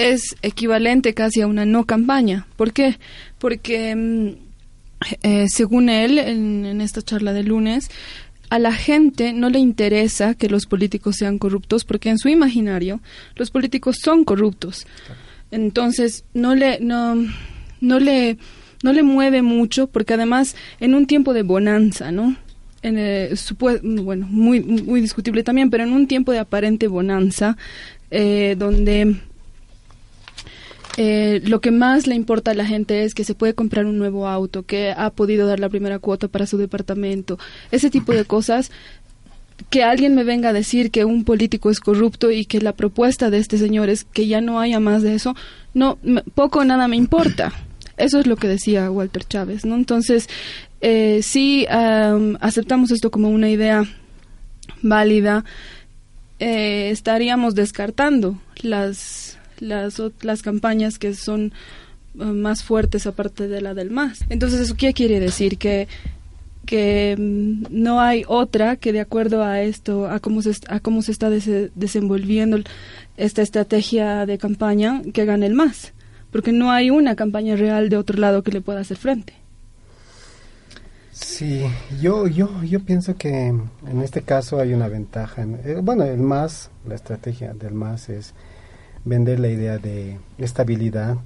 [0.02, 2.48] es equivalente casi a una no campaña.
[2.56, 2.98] ¿Por qué?
[3.38, 4.36] Porque em,
[5.24, 7.90] eh, según él, en, esta charla de lunes,
[8.50, 13.00] a la gente no le interesa que los políticos sean corruptos porque en su imaginario
[13.36, 14.86] los políticos son corruptos.
[15.52, 17.16] Entonces, no le, no,
[17.80, 18.38] no le,
[18.84, 22.36] no le mueve mucho porque además en un tiempo de bonanza, ¿no?
[22.84, 22.98] En
[24.04, 27.56] bueno, muy, muy discutible también, pero en un tiempo de aparente bonanza,
[28.10, 29.18] eh, donde
[30.97, 33.97] eh, lo que más le importa a la gente es que se puede comprar un
[33.97, 37.39] nuevo auto, que ha podido dar la primera cuota para su departamento,
[37.71, 38.71] ese tipo de cosas.
[39.69, 43.30] Que alguien me venga a decir que un político es corrupto y que la propuesta
[43.30, 45.36] de este señor es que ya no haya más de eso,
[45.75, 45.99] no,
[46.34, 47.54] poco o nada me importa.
[47.95, 49.75] Eso es lo que decía Walter Chávez, ¿no?
[49.75, 50.27] Entonces,
[50.82, 53.86] eh, sí aceptamos esto como una idea
[54.82, 55.45] válida,
[56.39, 59.20] eh, estaríamos descartando las
[59.62, 61.54] las, las campañas que son
[62.19, 64.26] eh, más fuertes aparte de la del MAS.
[64.30, 65.58] Entonces, ¿eso qué quiere decir?
[65.58, 65.88] Que
[66.65, 71.02] que mm, no hay otra que de acuerdo a esto, a cómo se, a cómo
[71.02, 72.60] se está desenvolviendo
[73.17, 75.93] esta estrategia de campaña, que gane el más,
[76.32, 79.34] porque no hay una campaña real de otro lado que le pueda hacer frente.
[81.12, 81.62] Sí,
[82.02, 85.43] yo, yo, yo pienso que en este caso hay una ventaja.
[85.43, 88.34] Eh, bueno, el más, la estrategia del más es
[89.06, 91.18] vender la idea de estabilidad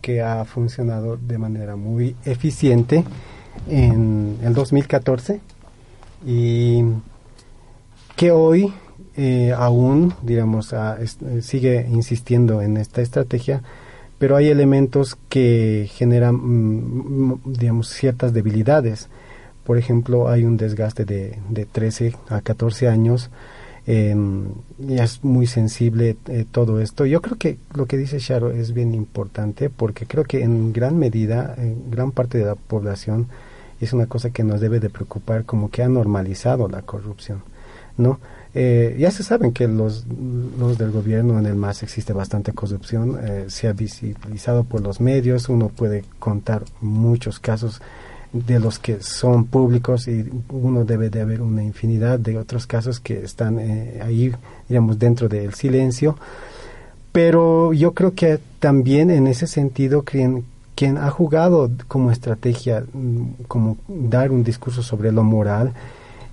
[0.00, 3.04] que ha funcionado de manera muy eficiente
[3.68, 5.40] en el 2014
[6.26, 6.82] y
[8.16, 8.72] que hoy
[9.16, 13.62] eh, aún, digamos, eh, sigue insistiendo en esta estrategia,
[14.18, 19.08] pero hay elementos que generan, mm, digamos, ciertas debilidades.
[19.64, 23.30] Por ejemplo, hay un desgaste de, de 13 a 14 años
[23.86, 24.16] eh,
[24.78, 27.06] y es muy sensible eh, todo esto.
[27.06, 30.98] Yo creo que lo que dice Sharo es bien importante porque creo que en gran
[30.98, 33.28] medida, en gran parte de la población,
[33.80, 37.42] es una cosa que nos debe de preocupar como que ha normalizado la corrupción,
[37.96, 38.20] ¿no?
[38.56, 40.06] Eh, ya se saben que los,
[40.58, 45.00] los del gobierno en el MAS existe bastante corrupción, eh, se ha visibilizado por los
[45.00, 47.82] medios, uno puede contar muchos casos
[48.34, 53.00] de los que son públicos y uno debe de haber una infinidad de otros casos
[53.00, 54.32] que están eh, ahí,
[54.68, 56.18] digamos, dentro del silencio.
[57.12, 60.44] Pero yo creo que también en ese sentido quien,
[60.74, 65.72] quien ha jugado como estrategia, mm, como dar un discurso sobre lo moral,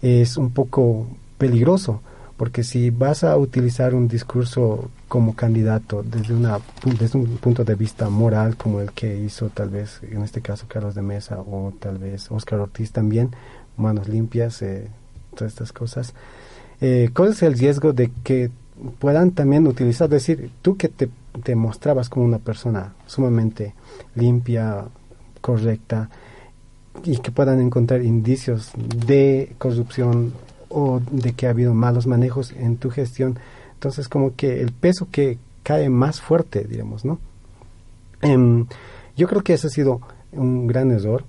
[0.02, 1.06] es un poco
[1.38, 2.02] peligroso
[2.42, 6.60] porque si vas a utilizar un discurso como candidato desde, una,
[6.98, 10.68] desde un punto de vista moral como el que hizo tal vez en este caso
[10.70, 13.32] Carlos de Mesa o tal vez Oscar Ortiz también,
[13.76, 14.88] manos limpias, eh,
[15.36, 16.14] todas estas cosas,
[16.80, 18.52] eh, ¿cuál es el riesgo de que
[19.00, 21.10] puedan también utilizar, decir, tú que te,
[21.44, 23.76] te mostrabas como una persona sumamente
[24.16, 24.86] limpia,
[25.42, 26.10] correcta,
[27.04, 30.32] y que puedan encontrar indicios de corrupción
[30.70, 33.38] o de que ha habido malos manejos en tu gestión.
[33.82, 37.18] Entonces, como que el peso que cae más fuerte, digamos, ¿no?
[38.22, 38.68] Em,
[39.18, 41.24] yo creo que ese ha sido un gran error,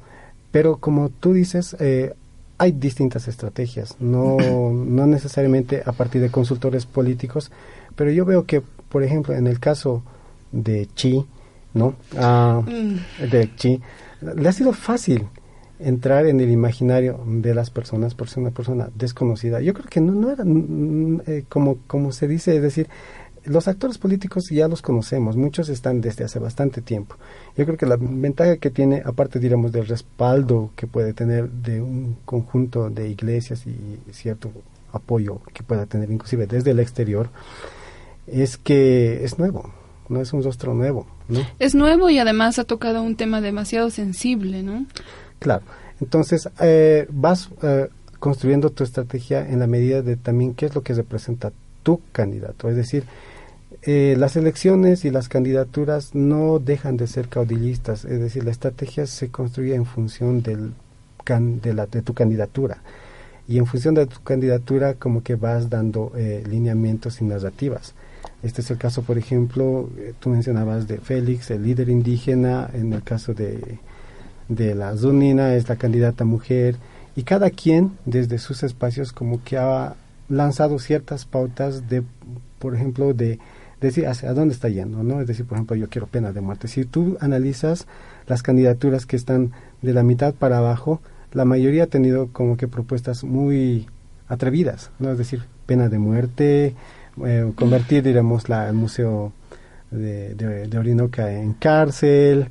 [0.50, 2.12] pero como tú dices, eh,
[2.58, 4.36] hay distintas estrategias, no,
[4.70, 7.50] no necesariamente a partir de consultores políticos,
[7.96, 10.02] pero yo veo que, por ejemplo, en el caso
[10.50, 11.24] de Chi,
[11.72, 11.94] ¿no?
[12.14, 13.30] Mm.
[13.30, 13.80] de Chi,
[14.20, 15.26] le ha sido fácil
[15.84, 19.60] entrar en el imaginario de las personas por ser una persona desconocida.
[19.60, 20.44] Yo creo que no, era
[21.26, 22.88] eh, como, como se dice, es decir,
[23.44, 27.16] los actores políticos ya los conocemos, muchos están desde hace bastante tiempo.
[27.56, 31.80] Yo creo que la ventaja que tiene, aparte, digamos, del respaldo que puede tener de
[31.80, 34.50] un conjunto de iglesias y cierto
[34.92, 37.30] apoyo que pueda tener inclusive desde el exterior,
[38.26, 39.72] es que es nuevo,
[40.08, 41.06] no es un rostro nuevo.
[41.28, 41.40] ¿no?
[41.58, 44.86] Es nuevo y además ha tocado un tema demasiado sensible, ¿no?
[45.42, 45.64] Claro.
[46.00, 47.88] Entonces, eh, vas eh,
[48.20, 51.52] construyendo tu estrategia en la medida de también qué es lo que representa
[51.82, 52.70] tu candidato.
[52.70, 53.04] Es decir,
[53.82, 58.04] eh, las elecciones y las candidaturas no dejan de ser caudillistas.
[58.04, 62.78] Es decir, la estrategia se construye en función de, la, de tu candidatura.
[63.48, 66.12] Y en función de tu candidatura, como que vas dando
[66.48, 67.94] lineamientos y narrativas.
[68.44, 73.02] Este es el caso, por ejemplo, tú mencionabas de Félix, el líder indígena, en el
[73.02, 73.80] caso de
[74.48, 76.76] de la Zunina es la candidata mujer
[77.16, 79.94] y cada quien desde sus espacios como que ha
[80.28, 82.02] lanzado ciertas pautas de,
[82.58, 83.38] por ejemplo, de
[83.80, 85.20] decir hacia dónde está yendo, ¿no?
[85.20, 86.68] Es decir, por ejemplo, yo quiero pena de muerte.
[86.68, 87.86] Si tú analizas
[88.26, 89.52] las candidaturas que están
[89.82, 91.00] de la mitad para abajo,
[91.32, 93.86] la mayoría ha tenido como que propuestas muy
[94.28, 95.10] atrevidas, ¿no?
[95.10, 96.74] Es decir, pena de muerte,
[97.24, 99.32] eh, convertir, diremos, la, el museo
[99.90, 102.48] de, de, de Orinoca en cárcel,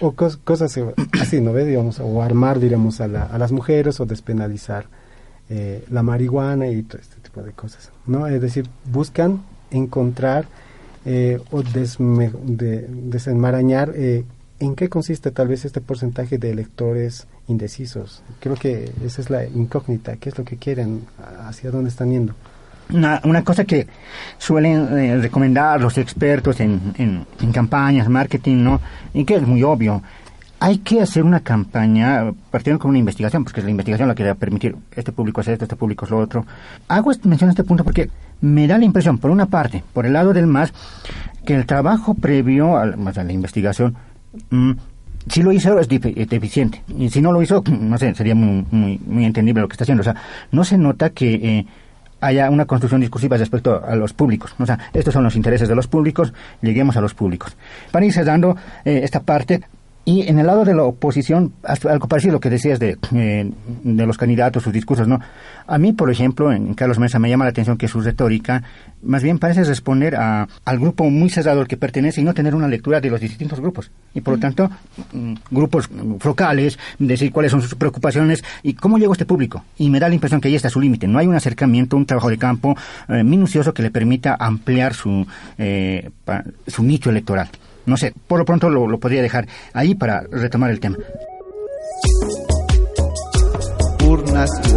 [0.00, 0.78] o, cosas
[1.20, 1.54] así, ¿no?
[1.54, 4.86] Digamos, o armar, digamos, a, a las mujeres o despenalizar
[5.50, 8.26] eh, la marihuana y todo este tipo de cosas, ¿no?
[8.26, 10.46] Es decir, buscan encontrar
[11.04, 14.24] eh, o desenmarañar eh,
[14.60, 18.22] en qué consiste tal vez este porcentaje de electores indecisos.
[18.40, 21.04] Creo que esa es la incógnita, qué es lo que quieren,
[21.40, 22.34] hacia dónde están yendo
[22.90, 23.86] una, cosa que
[24.38, 28.80] suelen eh, recomendar los expertos en, en, campañas, marketing, ¿no?
[29.14, 30.02] Y que es muy obvio.
[30.60, 34.24] Hay que hacer una campaña partiendo con una investigación, porque es la investigación la que
[34.24, 36.46] va a permitir este público es esto, este público es lo otro.
[36.88, 40.12] Hago mención a este punto porque me da la impresión, por una parte, por el
[40.12, 40.72] lado del MAS,
[41.44, 43.96] que el trabajo previo a, la investigación
[44.50, 44.72] mm,
[45.28, 46.82] si lo hizo es deficiente.
[46.96, 49.84] Y si no lo hizo, no sé, sería muy, muy, muy entendible lo que está
[49.84, 50.02] haciendo.
[50.02, 50.16] O sea,
[50.50, 51.66] no se nota que eh,
[52.22, 54.54] haya una construcción discursiva respecto a los públicos.
[54.58, 56.32] O sea, estos son los intereses de los públicos,
[56.62, 57.56] lleguemos a los públicos.
[57.90, 59.60] Para ir cerrando eh, esta parte,
[60.04, 63.50] y en el lado de la oposición, algo parecido a lo que decías de, eh,
[63.84, 65.20] de los candidatos, sus discursos, ¿no?
[65.66, 68.64] A mí, por ejemplo, en Carlos Mesa me llama la atención que su retórica
[69.02, 72.54] más bien parece responder a, al grupo muy cerrado al que pertenece y no tener
[72.54, 73.90] una lectura de los distintos grupos.
[74.14, 74.70] Y por lo tanto,
[75.12, 75.88] mm, grupos
[76.18, 79.64] focales, decir cuáles son sus preocupaciones y cómo llegó este público.
[79.78, 81.06] Y me da la impresión que ahí está su límite.
[81.06, 82.76] No hay un acercamiento, un trabajo de campo
[83.08, 85.26] eh, minucioso que le permita ampliar su,
[85.58, 86.10] eh,
[86.66, 87.48] su nicho electoral.
[87.86, 90.98] No sé, por lo pronto lo, podría dejar ahí para retomar el tema.
[94.06, 94.72] Urnas y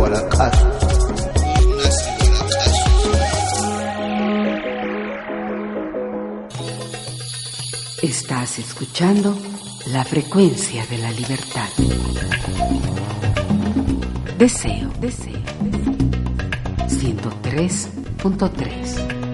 [8.06, 9.36] Estás escuchando
[9.88, 11.70] la frecuencia de la libertad.
[14.38, 15.42] Deseo, deseo.
[16.88, 19.25] 103.3.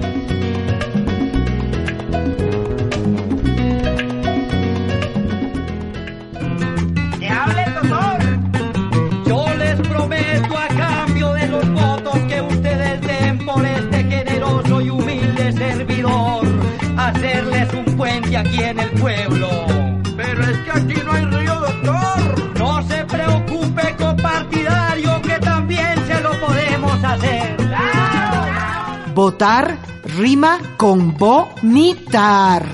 [18.41, 19.49] aquí en el pueblo.
[20.17, 22.59] Pero es que aquí no hay río, doctor.
[22.59, 27.57] No se preocupe, compartidario, que también se lo podemos hacer.
[29.13, 29.77] Votar
[30.17, 32.65] rima con vomitar.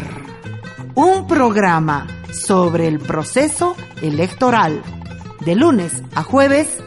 [0.95, 4.81] Un programa sobre el proceso electoral.
[5.41, 6.77] De lunes a jueves,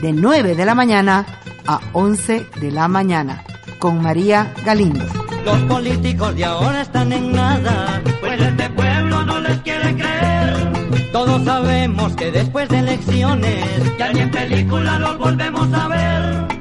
[0.00, 1.26] de 9 de la mañana
[1.66, 3.44] a 11 de la mañana.
[3.78, 5.23] Con María Galindo.
[5.44, 11.10] Los políticos de ahora están en nada, pues este pueblo no les quiere creer.
[11.12, 13.64] Todos sabemos que después de elecciones,
[13.98, 16.53] ya ni en película los volvemos a ver.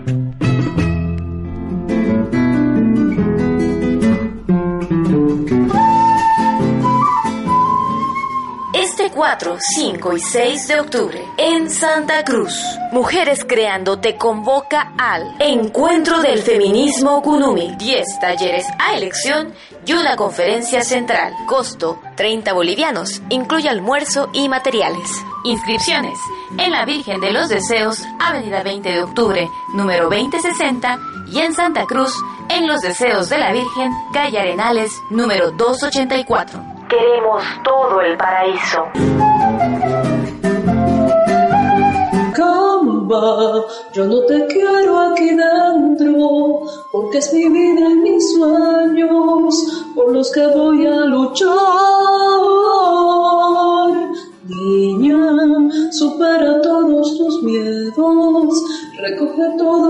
[9.23, 12.53] 4, 5 y 6 de octubre en Santa Cruz.
[12.91, 17.73] Mujeres Creando te convoca al Encuentro del Feminismo Kunumi.
[17.77, 19.53] 10 talleres a elección
[19.85, 21.31] y una conferencia central.
[21.47, 23.21] Costo 30 bolivianos.
[23.29, 25.09] Incluye almuerzo y materiales.
[25.45, 26.19] Inscripciones
[26.57, 30.99] en la Virgen de los Deseos, Avenida 20 de Octubre, número 2060
[31.31, 32.13] y en Santa Cruz,
[32.49, 36.72] en Los Deseos de la Virgen, calle Arenales, número 284.
[36.89, 38.87] Queremos todo el paraíso.
[42.35, 50.11] Camba, yo no te quiero aquí dentro, porque es mi vida y mis sueños por
[50.13, 51.53] los que voy a luchar.
[54.45, 58.63] Niña, supera todos tus miedos,
[58.99, 59.82] recoge todos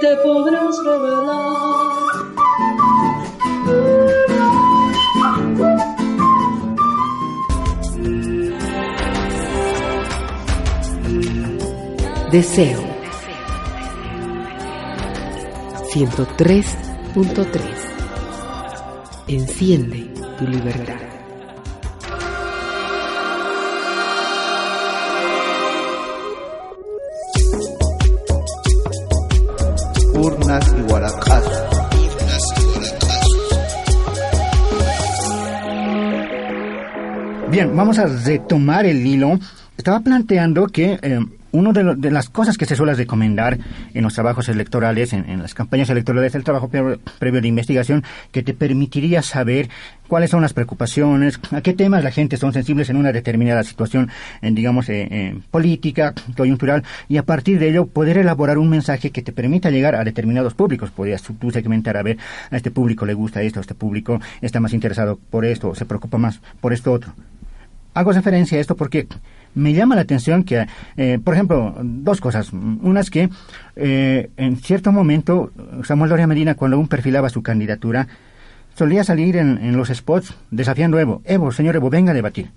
[0.00, 2.04] te podrás revelar.
[12.30, 12.82] Deseo
[15.92, 17.74] 103.3
[19.28, 21.13] Enciende tu libertad.
[37.74, 39.38] Vamos a retomar el hilo.
[39.76, 41.18] Estaba planteando que eh,
[41.50, 43.58] una de, las cosas que se suele recomendar
[43.92, 48.42] en los trabajos electorales, en, las campañas electorales, es el trabajo previo, de investigación que
[48.42, 49.68] te permitiría saber
[50.08, 54.10] cuáles son las preocupaciones, a qué temas la gente son sensibles en una determinada situación,
[54.42, 59.22] en, digamos, eh, política, coyuntural, y a partir de ello poder elaborar un mensaje que
[59.22, 60.90] te permita llegar a determinados públicos.
[60.90, 62.18] Podrías tú segmentar a ver,
[62.50, 65.74] a este público le gusta esto, a este público está más interesado por esto, o
[65.74, 67.14] se preocupa más por esto otro.
[67.94, 69.06] Hago referencia a esto porque
[69.54, 72.52] me llama la atención que, eh, por ejemplo, dos cosas.
[72.52, 73.30] Una es que
[73.76, 75.52] eh, en cierto momento
[75.84, 78.06] Samuel Doria Medina, cuando aún perfilaba su candidatura,
[78.76, 81.22] solía salir en, los spots desafiando a Evo.
[81.24, 82.50] Evo, señor Evo, venga a debatir.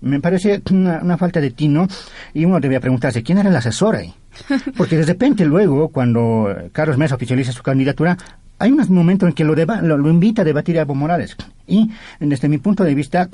[0.00, 1.86] Me parece una, falta de tino
[2.34, 4.12] y uno debía preguntarse quién era el asesor ahí.
[4.76, 8.16] Porque de repente luego, cuando Carlos Mesa oficializa su candidatura,
[8.62, 11.36] hay un momento en que lo, lo, invita a debatir a Evo Morales.
[11.66, 11.90] Y
[12.20, 13.28] desde mi punto de vista,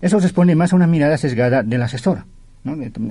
[0.00, 2.24] eso responde más a una mirada sesgada del asesor.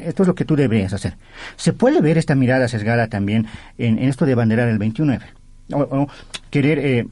[0.04, 1.16] Esto es lo que tú deberías hacer.
[1.56, 3.48] Se puede ver esta mirada sesgada también
[3.78, 5.24] en, esto de banderar el 29.
[5.72, 6.10] O,
[6.50, 7.08] querer eh,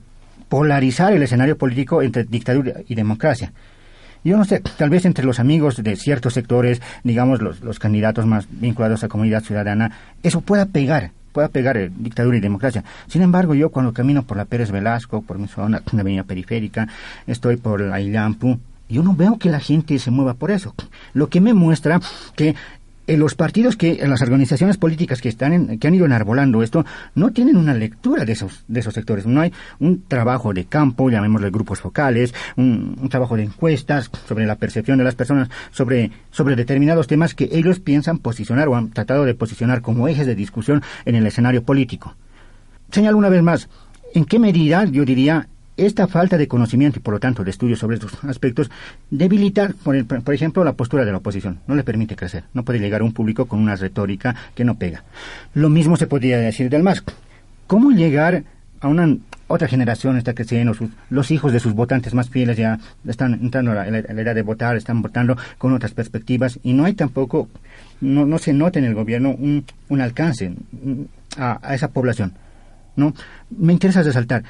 [0.50, 3.54] polarizar el escenario político entre dictadura y democracia.
[4.26, 8.26] yo no sé, tal vez entre los amigos de ciertos sectores, digamos los, los candidatos
[8.26, 9.92] más vinculados a comunidad ciudadana,
[10.22, 12.84] eso pueda pegar, pueda pegar dictadura y democracia.
[13.08, 16.88] Sin embargo, yo cuando camino por la Pérez Velasco, por mi zona, una avenida periférica,
[17.28, 18.60] estoy por la Ilampu,
[18.90, 20.74] yo no veo que la gente se mueva por eso.
[21.14, 22.02] Lo que me muestra
[22.36, 22.56] que
[23.10, 26.62] en los partidos que, en las organizaciones políticas que están en, que han ido enarbolando
[26.62, 26.86] esto,
[27.16, 29.26] no tienen una lectura de esos, de esos sectores.
[29.26, 34.46] No hay un trabajo de campo, llamémosle grupos focales, un, un trabajo de encuestas sobre
[34.46, 38.92] la percepción de las personas, sobre, sobre determinados temas que ellos piensan posicionar o han
[38.92, 42.16] tratado de posicionar como ejes de discusión en el escenario político.
[42.92, 43.70] Señalo una vez más,
[44.14, 45.48] ¿en qué medida yo diría
[45.86, 48.70] esta falta de conocimiento y por lo tanto de estudio sobre estos aspectos
[49.10, 49.96] debilita, por,
[50.34, 51.60] ejemplo, la postura de la oposición.
[51.68, 52.44] No le permite crecer.
[52.54, 55.04] No puede llegar a un público con una retórica que no pega.
[55.54, 57.04] Lo mismo se podría decir del MAS.
[57.68, 58.44] ¿Cómo llegar
[58.82, 59.18] a una
[59.48, 63.72] otra generación está creciendo, sus- los hijos de sus votantes más fieles ya están entrando
[63.72, 67.50] a la, a edad de votar, están votando con otras perspectivas y no hay tampoco,
[68.00, 69.66] no, no se nota en el gobierno un,
[70.02, 71.02] alcance mm,
[71.38, 72.34] a, a esa población.
[72.96, 73.14] ¿no?
[73.50, 74.44] Me interesa resaltar,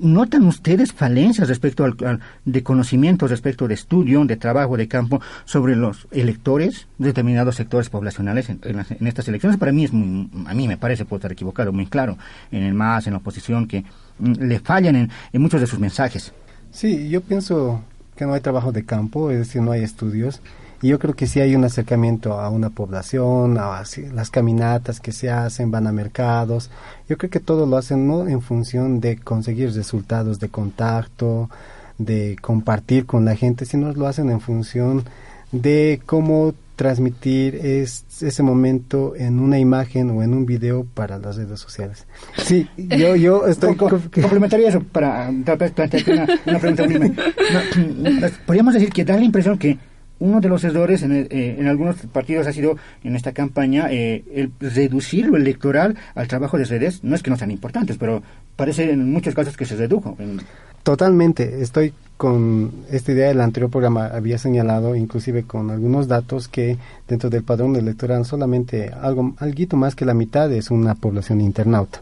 [0.00, 5.76] ¿Notan ustedes falencias respecto al, de conocimiento, respecto de estudio, de trabajo de campo sobre
[5.76, 9.58] los electores de determinados sectores poblacionales en, en las- en estas elecciones?
[9.58, 12.16] Para mí es muy- a mí me parece, puedo estar equivocado, muy claro,
[12.50, 13.84] en el MAS, en la oposición, que
[14.18, 16.32] mm, le fallan en, en muchos de sus mensajes.
[16.70, 17.82] Sí, yo pienso
[18.16, 20.40] que no hay trabajo de campo, es decir, no hay estudios.
[20.82, 23.82] Y yo creo que sí hay un acercamiento a una población, a
[24.14, 26.70] las caminatas que se hacen, van a mercados.
[27.08, 31.50] Yo creo que todo lo hacen no en función de conseguir resultados de contacto,
[31.98, 35.04] de compartir con la gente, sino lo hacen en función
[35.52, 41.36] de cómo transmitir es, ese momento en una imagen o en un video para las
[41.36, 42.06] redes sociales.
[42.38, 43.76] Sí, yo, yo estoy...
[43.76, 46.86] Co- co- complementaría eso para plantearte una, una pregunta.
[47.76, 49.76] No, podríamos decir que da la impresión que
[50.20, 54.22] uno de los errores en, eh, en algunos partidos ha sido en esta campaña eh,
[54.34, 57.02] el reducir lo electoral al trabajo de redes.
[57.02, 58.22] No es que no sean importantes, pero
[58.56, 60.16] parece en muchos casos que se redujo.
[60.18, 60.40] En-
[60.82, 66.78] Totalmente, estoy con esta idea del anterior programa había señalado, inclusive con algunos datos que
[67.06, 72.00] dentro del padrón electoral solamente algo alguito más que la mitad es una población internauta.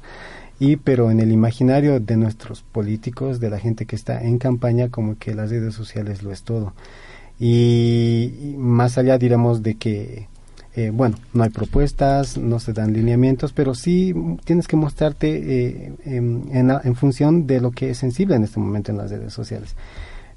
[0.61, 4.89] Y pero en el imaginario de nuestros políticos, de la gente que está en campaña,
[4.89, 6.73] como que las redes sociales lo es todo.
[7.41, 10.26] Y, más allá, diremos, de que
[10.74, 14.14] eh, bueno, no hay propuestas, no se dan lineamientos, pero sí
[14.45, 15.28] tienes que mostrarte
[15.89, 19.11] eh, en, en en función de lo que es sensible en este momento en las
[19.11, 19.74] redes sociales.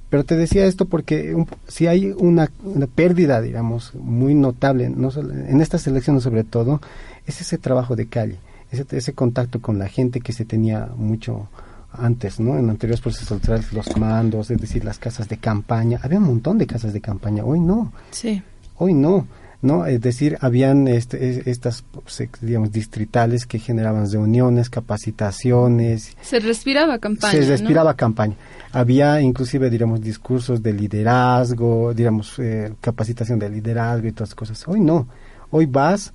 [0.09, 5.11] Pero te decía esto porque un- si hay una, una pérdida, digamos, muy notable, no
[5.11, 6.81] solo- en estas elecciones sobre todo,
[7.27, 8.37] es ese trabajo de calle,
[8.71, 11.47] ese, ese contacto con la gente que se tenía mucho
[11.93, 12.57] antes, ¿no?
[12.57, 15.99] En anteriores procesos electorales, los comandos, es decir, las casas de campaña.
[16.03, 17.91] Había un montón de casas de campaña, hoy no.
[18.11, 18.41] Sí.
[18.77, 19.27] Hoy no,
[19.61, 19.85] ¿no?
[19.85, 26.97] Es decir, habían este, es- estas, pues, digamos, distritales que generaban reuniones, capacitaciones, Se respiraba
[26.99, 27.31] campaña.
[27.33, 27.47] se ¿no?
[27.47, 28.35] respiraba campaña.
[28.71, 34.67] Había inclusive, digamos, discursos de liderazgo, digamos, eh, capacitación de liderazgo y todas esas cosas.
[34.67, 35.07] Hoy no.
[35.51, 36.13] Hoy vas,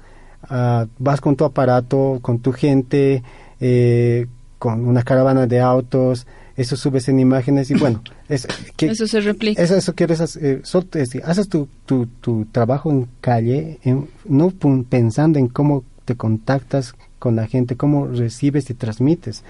[0.49, 3.22] ah, vas con tu aparato, con tu gente,
[3.61, 4.27] eh,
[4.59, 6.27] con una caravana de autos,
[6.57, 8.47] eso subes en imágenes y bueno, es,
[8.77, 9.63] que, Eso se replica.
[9.63, 13.79] eso, eso quieres hacer, eh, sol- es decir, haces tu, tu, tu trabajo en calle,
[13.83, 14.51] en- no
[14.89, 19.43] pensando en cómo te contactas con la gente, cómo recibes y transmites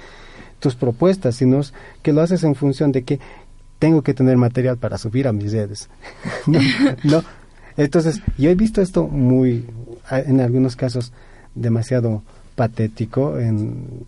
[0.61, 1.61] tus propuestas, sino
[2.03, 3.21] que lo haces en función de que
[3.79, 5.89] tengo que tener material para subir a mis redes.
[6.47, 6.59] no,
[7.05, 7.23] no.
[7.77, 9.67] Entonces, yo he visto esto muy,
[10.11, 11.13] en algunos casos,
[11.55, 12.23] demasiado
[12.55, 13.39] patético.
[13.39, 14.07] En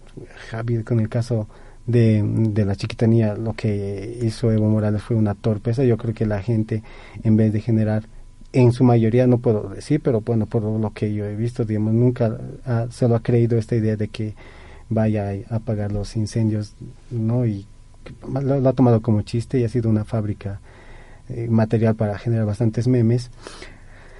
[0.50, 1.48] Javi, con el caso
[1.86, 5.84] de, de la chiquitanía, lo que hizo Evo Morales fue una torpeza.
[5.84, 6.82] Yo creo que la gente,
[7.22, 8.04] en vez de generar,
[8.52, 11.94] en su mayoría, no puedo decir, pero bueno, por lo que yo he visto, digamos,
[11.94, 14.34] nunca ah, se lo ha creído esta idea de que
[14.88, 16.74] vaya a apagar los incendios,
[17.10, 17.44] ¿no?
[17.46, 17.66] Y
[18.32, 20.60] lo, lo ha tomado como chiste y ha sido una fábrica
[21.28, 23.30] eh, material para generar bastantes memes.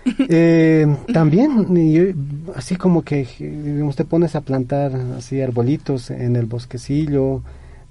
[0.05, 2.11] Eh, también,
[2.55, 7.43] así como que digamos, te pones a plantar así arbolitos en el bosquecillo,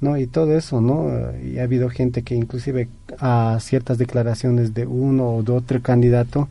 [0.02, 0.18] ¿no?
[0.18, 1.10] Y todo eso, ¿no?
[1.44, 2.88] Y ha habido gente que inclusive
[3.20, 6.48] a ciertas declaraciones de uno o de otro candidato,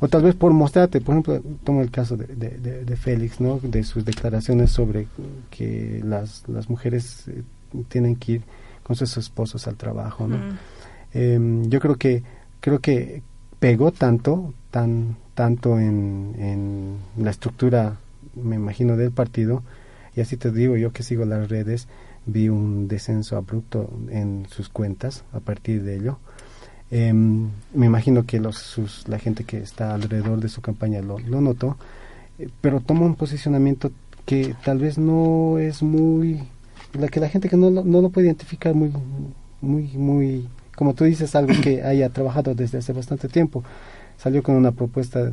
[0.00, 3.40] o tal vez por mostrarte, por ejemplo, tomo el caso de, de, de- de Félix,
[3.40, 3.58] ¿no?
[3.62, 5.06] De sus declaraciones sobre
[5.50, 7.42] que las, las mujeres eh,
[7.88, 8.42] tienen que ir
[8.82, 10.36] con sus esposos al trabajo, ¿no?
[10.38, 10.58] Mm.
[11.12, 12.22] Em, yo creo que
[12.60, 13.22] creo que
[13.60, 17.96] pegó tanto tan tanto en, la estructura
[18.34, 19.62] me imagino del partido.
[20.14, 21.88] Y así te digo yo que sigo las redes
[22.26, 26.18] vi un descenso abrupto en sus cuentas a partir de ello.
[26.90, 31.18] Em, me imagino que los, sus, la gente que está alrededor de su campaña lo,
[31.18, 31.76] notó,
[32.38, 33.92] eh, pero toma un posicionamiento
[34.26, 36.42] que tal vez no es muy,
[36.92, 38.92] la que la gente que no, no lo puede identificar muy,
[39.60, 40.48] muy, muy,
[40.80, 43.62] como tú dices, algo que haya trabajado desde hace bastante tiempo.
[44.16, 45.30] Salió con una propuesta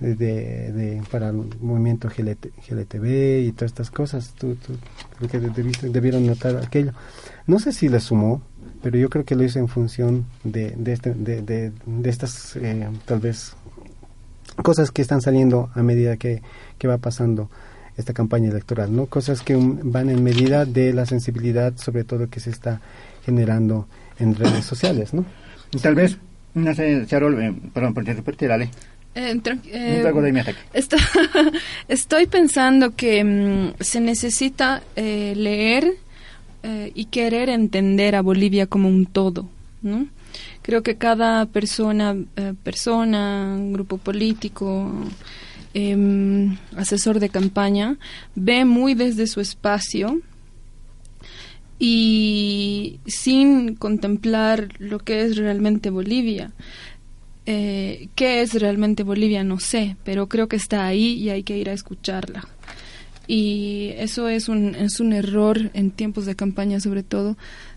[0.00, 4.34] de, de, para el movimiento GLT, GLTV y todas estas cosas.
[4.36, 4.72] Tú, tú
[5.18, 6.92] creo que debiste- debieron notar aquello.
[7.46, 8.42] No sé si le sumó,
[8.82, 12.56] pero yo creo que lo hizo en función de, de, este- de, de- de estas,
[12.56, 13.54] eh, tal vez,
[14.64, 16.42] cosas que están saliendo a medida que,
[16.76, 17.48] que va pasando
[17.96, 19.06] esta campaña electoral, ¿no?
[19.06, 22.80] Cosas que van en medida de la sensibilidad, sobre todo que se está
[23.24, 23.86] generando
[24.18, 25.24] en redes sociales, ¿no?
[25.82, 26.16] Tal vez,
[26.54, 28.70] no sé, Charol, eh, perdón por interrumpirte, dale.
[29.14, 29.30] Eh,
[29.72, 30.02] eh,
[30.72, 30.96] esto-
[31.88, 35.92] estoy pensando que mm, se necesita eh, leer
[36.62, 39.48] eh, y querer entender a Bolivia como un todo,
[39.82, 40.06] ¿no?
[40.62, 44.92] Creo que cada persona, eh, persona, grupo político,
[45.74, 47.96] em, asesor de campaña,
[48.34, 50.20] ve muy desde su espacio
[51.78, 56.52] y sin contemplar lo que es realmente Bolivia.
[57.46, 59.44] Eh, ¿Qué es realmente Bolivia?
[59.44, 62.46] No sé, pero creo que está ahí y hay que ir a escucharla.
[63.26, 67.36] Y eso es un, es un error en tiempos de campaña, sobre todo,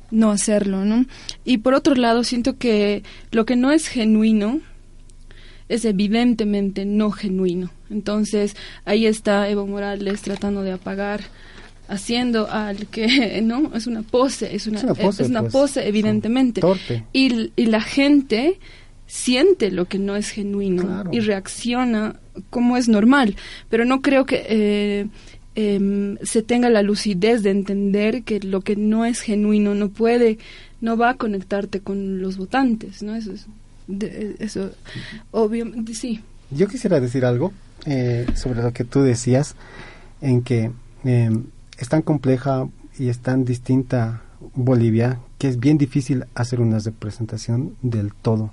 [0.10, 1.06] no hacerlo, ¿no?
[1.45, 4.62] Y por otro lado, siento que lo que no es genuino
[5.70, 7.72] es evidentemente no genuino.
[7.89, 11.22] Entonces, ahí está Evo Morales tratando de apagar
[11.92, 15.52] haciendo al que no es una pose es una, Es una pose, es una pues,
[15.54, 16.62] pose evidentemente.
[16.62, 17.04] torpe.
[17.14, 18.60] y, y la gente
[19.08, 21.10] siente lo que no es genuino Claro.
[21.14, 22.16] y reacciona
[22.50, 23.36] como es normal.
[23.70, 25.08] Pero no creo que eh,
[25.56, 30.38] em, se tenga la lucidez de entender que lo que no es genuino no puede
[30.80, 33.46] no va a conectarte con los votantes no eso es
[33.88, 34.72] de- eso
[35.32, 36.22] obviamente sí.
[36.52, 37.52] Yo quisiera decir algo
[37.86, 39.56] eh, sobre lo que tú decías,
[40.22, 40.72] en que
[41.04, 41.30] eh,
[41.82, 42.68] es tan compleja
[42.98, 44.22] y es tan distinta
[44.56, 48.52] Bolivia que es bien difícil hacer una representación del todo.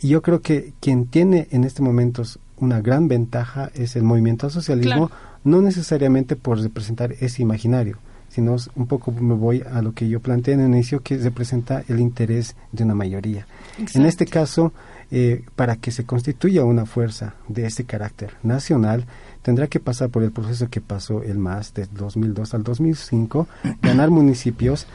[0.00, 2.22] Y yo creo que quien tiene en este momento
[2.56, 5.22] una gran ventaja es el movimiento al socialismo, Claro.
[5.44, 7.98] no necesariamente por representar ese imaginario,
[8.30, 11.84] sino un poco me voy a lo que yo planteé en el inicio, que representa
[11.88, 13.46] el interés de una mayoría.
[13.94, 14.72] En este caso,
[15.10, 19.04] eh, para que se constituya una fuerza de ese carácter nacional,
[19.48, 23.48] tendrá que pasar por el proceso que pasó el MAS desde 2002 al 2005,
[23.80, 24.86] ganar municipios,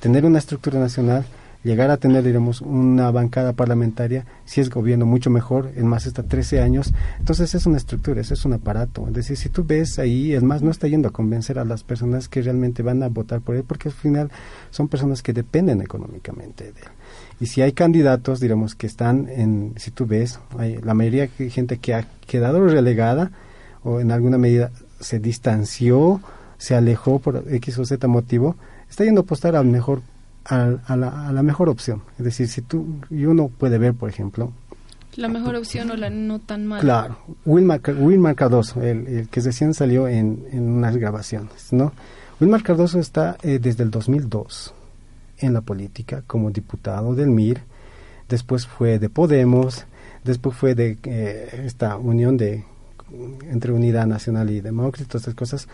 [0.00, 1.24] tener una estructura nacional,
[1.64, 6.24] llegar a tener, digamos, una bancada parlamentaria, si es gobierno mucho mejor, el MAS está
[6.24, 10.34] 13 años, entonces es una estructura, es un aparato, es decir, si tú ves ahí,
[10.34, 13.40] el MAS no está yendo a convencer a las personas que realmente van a votar
[13.40, 14.30] por él, porque al final
[14.68, 16.88] son personas que dependen económicamente de él.
[17.40, 21.48] Y si hay candidatos, digamos, que están en, si tú ves, hay la mayoría de
[21.48, 23.30] gente que ha quedado relegada
[23.84, 24.70] o en alguna medida
[25.00, 26.20] se distanció,
[26.58, 28.56] se alejó por X o Z motivo,
[28.88, 30.02] está yendo a apostar al mejor,
[30.44, 32.02] al- a, la, a la mejor opción.
[32.18, 34.52] Es decir, si tú, y uno puede ver, por ejemplo,
[35.16, 39.40] la mejor opción o la no tan mala Claro, Wilmar, Wilmar Cardoso, el, el que
[39.40, 41.92] recién salió en, en unas grabaciones, ¿no?
[42.40, 44.72] Wilmar Cardoso está eh, desde el 2002
[45.38, 47.60] en la política como diputado del MIR,
[48.28, 49.84] después fue de Podemos,
[50.24, 52.64] después fue de eh, esta unión de
[53.50, 55.68] entre Unidad Nacional y Demócrata, todas estas cosas.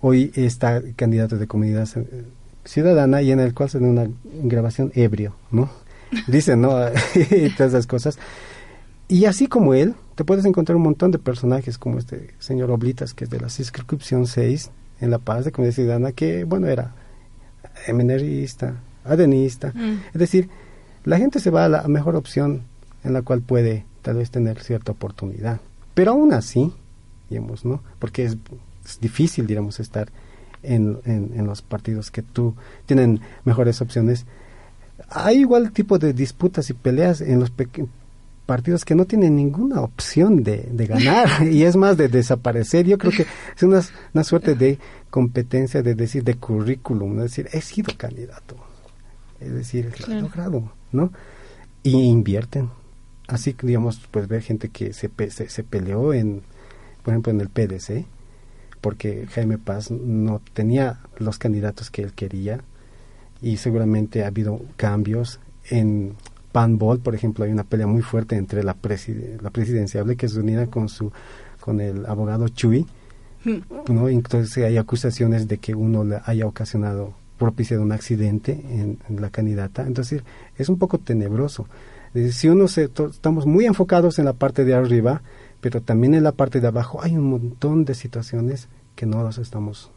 [0.00, 1.88] Hoy está candidato de comunidad
[2.64, 5.70] ciudadana y en el cual se da una grabación ebrio, ¿no?
[6.26, 6.76] Dicen, ¿no?
[7.14, 8.18] y todas esas cosas.
[9.08, 13.14] Y así como él, te puedes encontrar un montón de personajes como este señor Oblitas,
[13.14, 14.70] que es de la circunscripción 6
[15.00, 16.94] en La Paz de Comunidad Ciudadana, que, bueno, era
[17.92, 19.72] MNRista, adenista.
[19.74, 20.00] Mm.
[20.12, 20.48] Es decir,
[21.04, 22.62] la gente se va a la mejor opción
[23.02, 25.60] en la cual puede tal vez tener cierta oportunidad.
[26.00, 26.72] Pero aún así,
[27.28, 27.82] digamos, ¿no?
[27.98, 28.38] Porque es,
[28.86, 30.08] es difícil, digamos, estar
[30.62, 32.54] en, en, en los partidos que tú
[32.86, 34.24] tienen mejores opciones.
[35.10, 37.52] Hay igual tipo de disputas y peleas en los
[38.46, 42.86] partidos que no tienen ninguna opción de, de ganar y es más de desaparecer.
[42.86, 43.82] Yo creo que es una,
[44.14, 44.78] una suerte de
[45.10, 47.24] competencia, de decir, de currículum, ¿no?
[47.24, 48.56] es decir, he sido candidato,
[49.38, 51.12] es decir, lo he logrado, ¿no?
[51.82, 52.70] Y invierten.
[53.30, 56.42] Así que, digamos, pues ver gente que se, se, se peleó en,
[57.04, 58.04] por ejemplo, en el PDC,
[58.80, 62.60] porque Jaime Paz no tenía los candidatos que él quería
[63.42, 66.14] y seguramente ha habido cambios en
[66.52, 70.34] Panbol, por ejemplo, hay una pelea muy fuerte entre la, preside- la presidenciable que es
[70.34, 71.12] unida con su
[71.60, 72.86] con el abogado Chuy,
[73.88, 74.08] ¿no?
[74.08, 79.30] Entonces hay acusaciones de que uno le haya ocasionado propiciado un accidente en, en la
[79.30, 80.22] candidata, entonces
[80.56, 81.66] es un poco tenebroso.
[82.14, 85.22] Eh, si uno se, estamos muy enfocados en la parte de arriba,
[85.60, 89.38] pero también en la parte de abajo hay un montón de situaciones que no las
[89.38, 89.90] estamos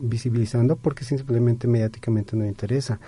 [0.00, 3.00] visibilizando porque simplemente mediáticamente no interesa.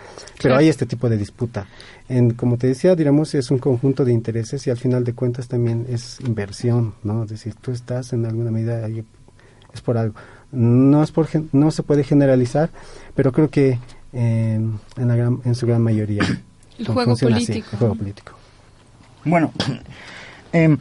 [0.43, 1.67] Pero hay este tipo de disputa.
[2.09, 5.47] En, como te decía, diríamos, es un conjunto de intereses y al final de cuentas
[5.47, 7.23] también es inversión, ¿no?
[7.25, 10.15] Es decir, tú estás en alguna medida es por algo.
[10.51, 12.71] No, es por, no se puede generalizar,
[13.15, 13.79] pero creo que
[14.13, 14.55] eh,
[14.97, 16.25] en, la gran- en su gran mayoría
[16.77, 17.25] El juego así,
[17.73, 18.33] el juego político.
[19.25, 19.53] Bueno,
[20.53, 20.79] em,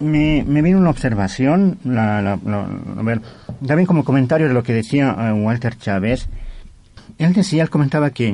[0.00, 3.20] me, me vino una observación, la, la- la-
[3.66, 6.28] también como comentario de lo que decía eh, Walter Chávez.
[7.18, 8.32] Él decía, él comentaba que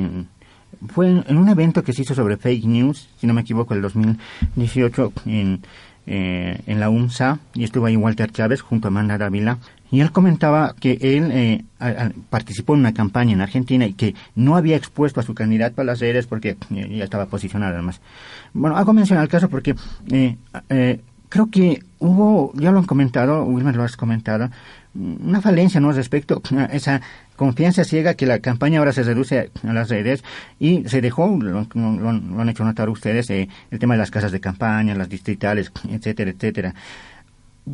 [0.88, 3.80] fue en, un evento que se hizo sobre fake news, si no me equivoco, el
[3.80, 5.62] 2018 en,
[6.06, 9.58] eh, en la UNSA, y estuvo ahí Walter Chávez junto a Amanda Dávila,
[9.94, 11.64] y él comentaba que él eh,
[12.30, 15.84] participó en una campaña en Argentina y que no había expuesto a su candidato a
[15.84, 18.00] las redes porque eh, ya estaba posicionado además.
[18.52, 19.74] Bueno, hago mención al caso porque
[20.10, 20.36] eh,
[20.68, 24.50] eh, creo que hubo, ya lo han comentado, Wilmer lo has comentado,
[24.94, 25.90] una falencia ¿no?
[25.92, 27.00] respecto a esa
[27.34, 30.22] confianza ciega que la campaña ahora se reduce a las redes
[30.60, 34.10] y se dejó, lo, lo- lo han hecho notar ustedes, eh, el tema de las
[34.12, 36.74] casas de campaña, las distritales, etcétera, etcétera.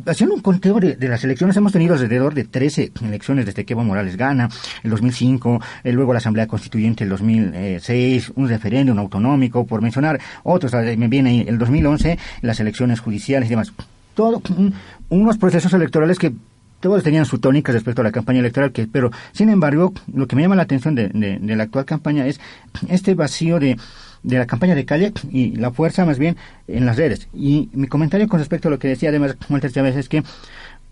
[0.05, 3.73] Haciendo un conteo de, de las elecciones, hemos tenido alrededor de 13 elecciones desde que
[3.73, 4.47] Evo Morales gana,
[4.83, 10.73] el 2005, eh, luego la Asamblea Constituyente el 2006, un referéndum autonómico, por mencionar otros,
[10.75, 13.73] eh, me viene el 2011, las elecciones judiciales y demás.
[14.15, 14.73] Todo, un-
[15.09, 16.31] unos procesos electorales que
[16.79, 20.37] todos tenían su tónica respecto a la campaña electoral, que, pero sin embargo, lo que
[20.37, 22.39] me llama la atención de, de- de la actual campaña es
[22.87, 23.75] este vacío de,
[24.23, 27.27] de la campaña de calle y la fuerza más bien en las redes.
[27.33, 30.23] Y mi comentario con respecto a lo que decía además Walter Chávez es que,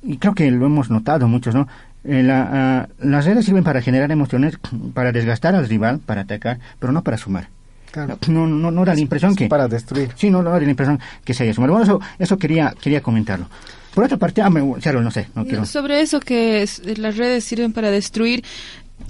[0.04, 1.68] y creo que lo hemos notado muchos, ¿no?
[2.06, 4.58] Eh, la, ah, las redes sirven para generar emociones,
[4.94, 7.50] para desgastar al rival, para atacar, pero no para sumar.
[7.92, 8.18] Claro.
[8.28, 9.48] No, no, no da la impresión que...
[9.48, 10.10] Para destruir.
[10.16, 11.74] Sí, no, no da la impresión que se haya sumado.
[11.74, 13.50] Bueno, eso, eso quería, quería comentarlo.
[13.96, 15.66] Por otra parte, ah, me, Charo, no sé, no quiero...
[15.66, 18.44] Sobre eso que es- las redes sirven para destruir,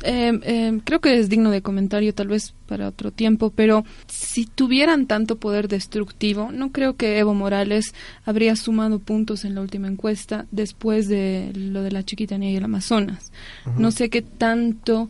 [0.04, 4.46] eh, eh, creo que es digno de comentario tal vez para otro tiempo, pero si
[4.46, 7.94] tuvieran tanto poder destructivo, no creo que Evo Morales
[8.26, 12.64] habría sumado puntos en la última encuesta después de lo de la chiquitanía y el
[12.64, 13.32] Amazonas.
[13.78, 15.10] No sé qué tanto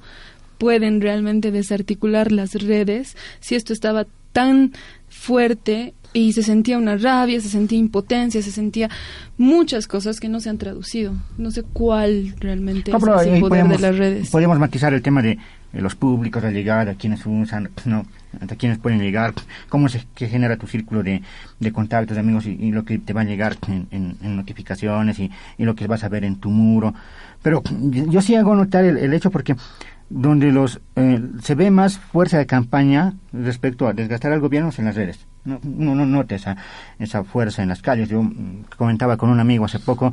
[0.57, 4.73] pueden realmente desarticular las redes si esto estaba tan
[5.07, 8.89] fuerte y se sentía una rabia, se sentía impotencia, se sentía
[9.37, 11.13] muchas cosas que no se han traducido.
[11.37, 14.29] No sé cuál realmente No, es pero ahí poder podemos, de las redes.
[14.29, 15.37] podemos matizar el tema de,
[15.71, 18.05] de los públicos, la llegada, quienes usan, no,
[18.41, 19.33] hasta quienes pueden llegar,
[19.69, 21.21] cómo se que genera tu círculo de,
[21.59, 24.35] de contactos, de amigos y, y lo que te va a llegar en, en- en
[24.35, 25.29] notificaciones y,
[25.59, 26.93] y lo que vas a ver en tu muro.
[27.43, 29.55] Pero yo yo sí hago notar el, el hecho porque
[30.09, 34.85] donde los eh, se ve más fuerza de campaña respecto a desgastar al gobierno en
[34.85, 35.25] las redes.
[35.45, 36.57] No nota esa,
[36.99, 38.09] esa fuerza en las calles.
[38.09, 40.11] Yo mm, comentaba con un amigo hace poco,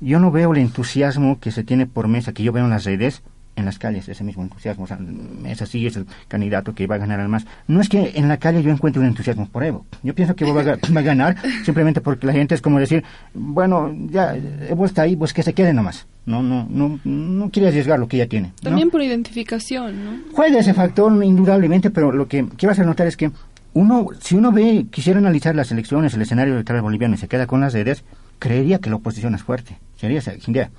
[0.00, 2.84] yo no veo el entusiasmo que se tiene por mesa, que yo veo en las
[2.84, 3.22] redes,
[3.58, 4.84] en las calles, ese mismo entusiasmo.
[4.84, 4.98] O sea,
[5.46, 7.44] es así, es el candidato que va a ganar al más.
[7.66, 9.84] No es que en la calle yo encuentre un entusiasmo por Evo.
[10.02, 12.62] Yo pienso que Evo va a, ga- va a ganar simplemente porque la gente es
[12.62, 13.04] como decir,
[13.34, 14.36] bueno, ya
[14.68, 16.06] Evo está ahí, pues que se quede nomás.
[16.24, 18.48] No, no, no, no quiere arriesgar lo que ya tiene.
[18.48, 18.54] ¿no?
[18.62, 20.10] También por identificación, ¿no?
[20.32, 23.30] Juega ese factor indudablemente, pero lo que quiero hacer notar es que
[23.74, 27.46] uno, si uno ve, quisiera analizar las elecciones, el escenario electoral boliviano y se queda
[27.46, 28.04] con las redes,
[28.38, 29.78] creería que la oposición es fuerte.
[29.98, 30.70] Sería.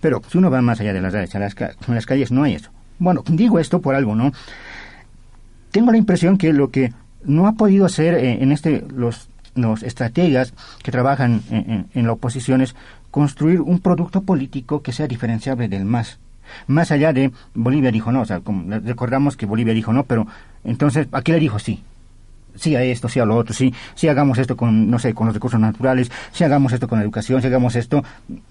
[0.00, 1.40] Pero si uno va más allá de las redes, en
[1.94, 2.70] las calles no hay eso.
[2.98, 4.32] Bueno, digo esto por algo, ¿no?
[5.70, 6.92] Tengo la impresión que lo que
[7.24, 10.52] no ha podido hacer eh, en este los los estrategas
[10.82, 12.74] que trabajan en, en- la oposición es
[13.10, 16.18] construir un producto político que sea diferenciable del más.
[16.66, 20.26] Más allá de Bolivia dijo no, o sea, como recordamos que Bolivia dijo no, pero
[20.62, 21.82] entonces, ¿a qué le dijo sí?
[22.56, 25.26] Sí a esto, sí a lo otro, sí, sí hagamos esto con, no sé, con
[25.26, 28.02] los recursos naturales, sí hagamos esto con la educación, sí hagamos esto.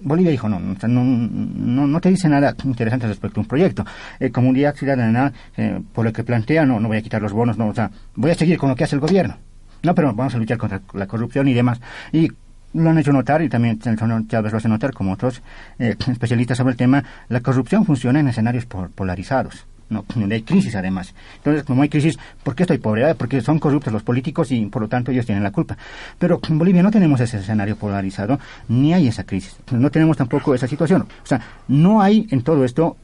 [0.02, 3.86] Bolivia dijo no, no, no, no te dice nada interesante respecto a un proyecto.
[4.20, 7.58] Eh, comunidad ciudadana, eh, por lo que plantea, no, no voy a quitar los bonos,
[7.58, 9.38] no, o sea, voy a seguir con lo que hace el gobierno.
[9.84, 11.80] No, pero vamos a luchar contra la corrupción y demás.
[12.12, 12.32] Y
[12.74, 15.42] lo han hecho notar, y también Chávez lo hace notar, como otros
[15.80, 19.66] eh, especialistas sobre el tema, la corrupción funciona en escenarios por- polarizados.
[19.88, 21.14] No, hay crisis además.
[21.38, 23.14] Entonces, como hay crisis, ¿por qué estoy pobre?
[23.16, 25.78] Porque son corruptos los políticos y por lo tanto ellos tienen la culpa.
[26.18, 29.58] Pero en Bolivia no tenemos ese escenario polarizado, ni hay esa crisis.
[29.72, 31.04] No tenemos tampoco esa situación.
[31.04, 32.98] O sea, no hay en todo esto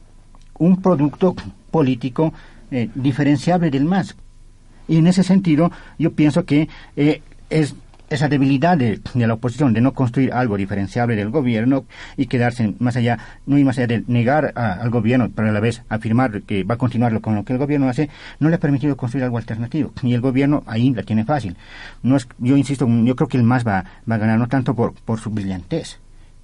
[0.58, 1.36] un producto
[1.70, 2.32] político
[2.70, 4.16] eh, diferenciable del más.
[4.88, 7.76] Y en ese sentido, yo pienso que eh, es
[8.12, 11.84] esa debilidad de, la oposición de no construir algo diferenciable del gobierno
[12.16, 15.52] y quedarse más allá, no ir más allá de negar a, al gobierno, pero a
[15.52, 18.56] la vez afirmar que va a continuar con lo que el gobierno hace, no le
[18.56, 19.92] ha permitido construir algo alternativo.
[20.02, 21.56] Y el gobierno ahí la tiene fácil.
[22.02, 24.74] No es, yo insisto, yo creo que el MAS va, va a ganar no tanto
[24.74, 25.98] por, por su brillantez,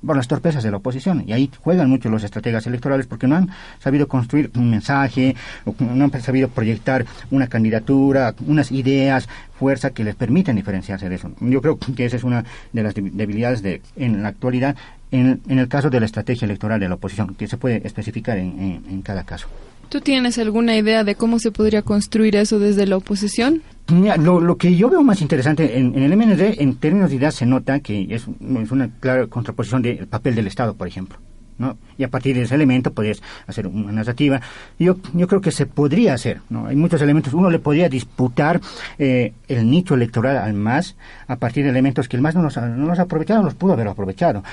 [0.04, 1.24] por las torpezas de la oposición.
[1.26, 5.34] Y ahí juegan mucho los estrategas electorales porque no han sabido construir un mensaje,
[5.78, 9.28] no han sabido proyectar una candidatura, unas ideas,
[9.58, 11.30] fuerza que les permiten diferenciarse de eso.
[11.40, 14.76] Yo creo que esa es una de las debilidades de, en la actualidad
[15.10, 18.38] en, en el caso de la estrategia electoral de la oposición, que se puede especificar
[18.38, 19.48] en, en, en cada caso.
[19.88, 23.62] ¿Tú tienes alguna idea de cómo se podría construir eso desde la oposición?
[23.88, 27.80] Lo, que yo veo más interesante en, el MND, en términos de ideas, se nota
[27.80, 31.18] que es, una clara contraposición del papel del Estado, por ejemplo.
[31.56, 31.76] ¿no?
[31.96, 34.40] Y a partir de ese elemento podrías hacer una narrativa.
[34.78, 36.66] Yo, yo creo que se podría hacer, ¿no?
[36.66, 37.32] Hay muchos elementos.
[37.32, 38.60] Uno le podría disputar
[38.98, 40.94] eh, el nicho electoral al MAS
[41.26, 43.88] a partir de elementos que el MAS no los, no los aprovechado, los pudo haber
[43.88, 44.44] aprovechado.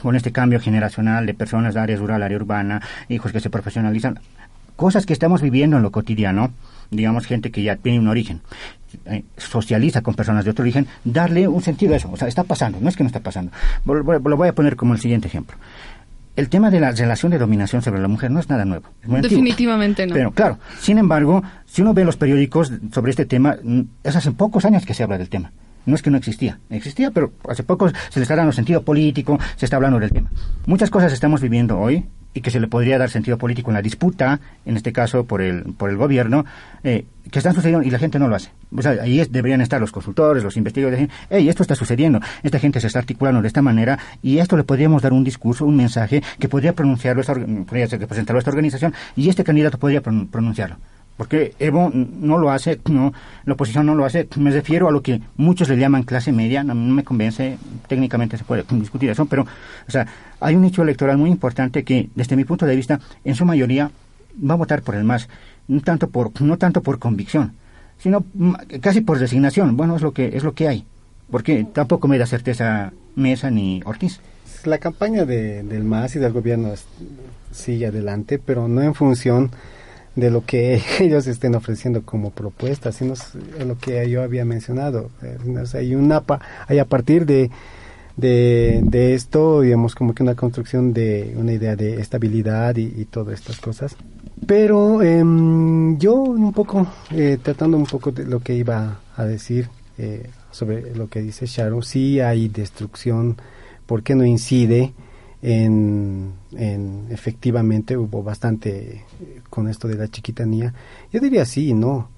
[0.00, 4.20] Con este cambio generacional de personas de área rural, área urbana, hijos que se profesionalizan.
[4.82, 6.50] Cosas que estamos viviendo en lo cotidiano,
[6.90, 8.40] digamos, gente que ya tiene un origen,
[9.04, 12.10] eh, socializa con personas de otro origen, darle un sentido a eso.
[12.10, 13.52] O sea, está pasando, no es que no está pasando.
[13.84, 15.56] Lo voy a poner como el siguiente ejemplo
[16.34, 18.88] el tema de la relación de dominación sobre la mujer no es nada nuevo.
[19.02, 20.24] Es muy Definitivamente antiguo.
[20.24, 20.30] no.
[20.30, 23.56] Pero claro, sin embargo, si uno ve los periódicos sobre este tema,
[24.02, 25.52] es hace pocos años que se habla del tema.
[25.86, 29.38] No es que no existía, existía, pero hace poco se le está dando sentido político,
[29.56, 30.30] se está hablando del tema.
[30.66, 33.82] Muchas cosas estamos viviendo hoy y que se le podría dar sentido político en la
[33.82, 36.44] disputa, en este caso por el, por el gobierno,
[36.82, 38.50] eh, que están sucediendo y la gente no lo hace.
[38.74, 42.58] O sea, ahí es, deberían estar los consultores, los investigadores, hey, esto está sucediendo, esta
[42.58, 45.76] gente se está articulando de esta manera y esto le podríamos dar un discurso, un
[45.76, 50.76] mensaje que podría pronunciarlo, esta, podría representarlo esta organización y este candidato podría pronunciarlo
[51.22, 53.12] porque Evo no lo hace, no,
[53.44, 56.64] la oposición no lo hace, me refiero a lo que muchos le llaman clase media,
[56.64, 60.04] no, no, me convence, técnicamente se puede discutir eso, pero, o sea,
[60.40, 63.92] hay un nicho electoral muy importante que, desde mi punto de vista, en su mayoría
[64.36, 65.28] va a votar por el MAS,
[65.68, 67.52] no tanto por, no tanto por convicción,
[67.98, 68.24] sino
[68.80, 70.84] casi por designación, bueno, es lo que, es lo que hay,
[71.30, 74.18] porque tampoco me da certeza Mesa ni Ortiz.
[74.64, 76.72] La campaña de, del MAS y del gobierno
[77.52, 79.52] sigue adelante, pero no en función
[80.16, 83.14] de lo que ellos estén ofreciendo como propuesta, sino
[83.66, 85.10] lo que yo había mencionado.
[85.60, 86.22] O sea, hay una
[86.66, 87.50] hay a partir de,
[88.16, 93.04] de, de, esto, digamos, como que una construcción de una idea de estabilidad y, y
[93.06, 93.96] todas estas cosas.
[94.46, 95.22] Pero eh,
[95.98, 100.94] yo un poco, eh, tratando un poco de lo que iba a decir eh, sobre
[100.96, 103.36] lo que dice Sharon, sí hay destrucción,
[103.86, 104.92] ¿por qué no incide?
[105.42, 109.04] En, en, efectivamente hubo bastante
[109.50, 110.72] con esto de la chiquitanía.
[111.12, 112.10] Yo diría sí, no.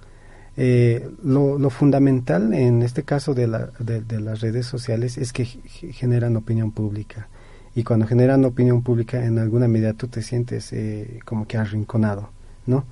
[0.56, 5.32] Eh, lo, lo, fundamental en este caso de, la, de, de, las redes sociales es
[5.32, 7.28] que generan opinión pública.
[7.74, 12.30] Y cuando generan opinión pública, en alguna medida tú te sientes eh, como que arrinconado,
[12.66, 12.84] ¿no?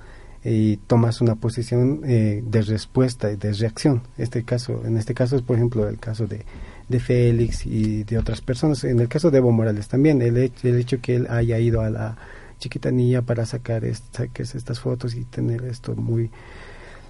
[0.45, 4.03] Y tomas una posición eh, de respuesta y de reacción.
[4.19, 6.45] Este caso, en este caso es, por ejemplo, el caso de,
[6.93, 8.85] de Félix y de otras personas.
[8.85, 11.81] En el caso de Evo Morales también, el, hecho, el hecho que él haya ido
[11.81, 12.17] a la
[12.63, 16.31] chiquitanía para sacar esta, estas fotos y tener esto muy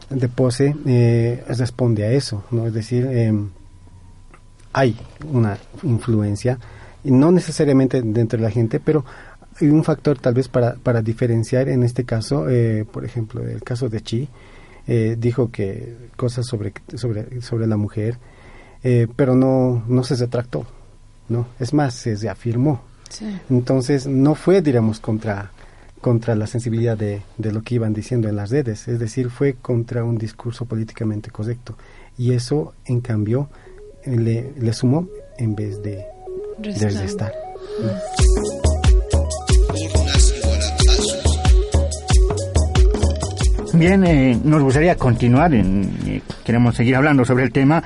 [0.09, 2.66] de pose, eh, responde a eso, ¿no?
[2.66, 3.33] Es decir, eh,
[4.72, 4.97] hay
[5.30, 6.59] una influencia,
[7.05, 9.05] no necesariamente dentro de la gente, pero
[9.61, 13.62] hay un factor tal vez para, para diferenciar en este caso, eh, por ejemplo, el
[13.62, 14.28] caso de Chi,
[15.16, 18.18] dijo que cosas sobre, sobre, sobre la mujer,
[18.83, 20.66] eh, pero no, no se retractó,
[21.28, 21.47] ¿no?
[21.61, 22.83] Es más, se reafirmó.
[23.09, 23.26] Sí.
[23.51, 25.51] Entonces, no fue, diríamos, contra,
[26.01, 29.55] contra la sensibilidad de, de, lo que iban diciendo en las redes, es decir, fue
[29.55, 31.76] contra un discurso políticamente correcto.
[32.16, 33.49] Y eso, en cambio,
[34.05, 35.09] le, le sumó
[35.39, 36.05] en vez de,
[36.59, 37.33] de restar.
[43.74, 47.83] Bien, eh, nos gustaría continuar, en, eh, queremos seguir hablando sobre el tema,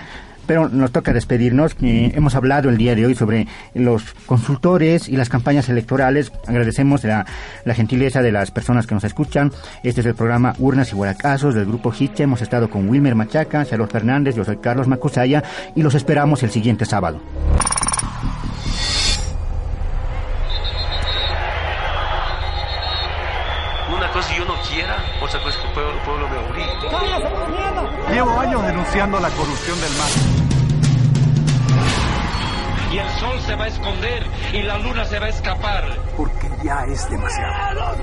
[0.46, 1.76] pero nos toca despedirnos.
[1.82, 6.32] Eh, hemos hablado el día de hoy sobre los consultores y las campañas electorales.
[6.46, 7.26] Agradecemos la,
[7.74, 9.52] gentileza de las personas que nos escuchan.
[9.82, 12.22] Este es el programa Urnas y Huaracazos del Grupo Hiche.
[12.22, 15.42] Hemos estado con Wilmer Machaca, Charlotte Fernández, yo soy Carlos Macusaya
[15.74, 17.20] y los esperamos el siguiente sábado.
[23.94, 25.72] Una cosa yo no quiera, otra cosa que el
[26.04, 26.65] pueblo, el me obligue.
[28.16, 30.08] Llevo años denunciando la corrupción del mar.
[32.90, 35.84] Y el sol se va a esconder y la luna se va a escapar.
[36.16, 37.94] Porque ya es demasiado.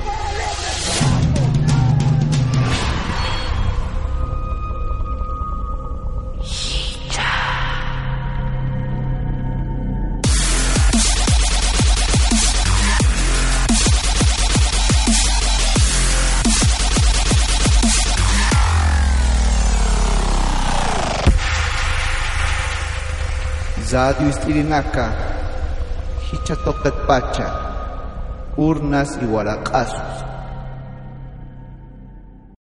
[23.93, 25.13] Radio Istirinaka,
[26.25, 27.45] Hichatoket Pacha,
[28.57, 30.32] Urnas y Huaracazos.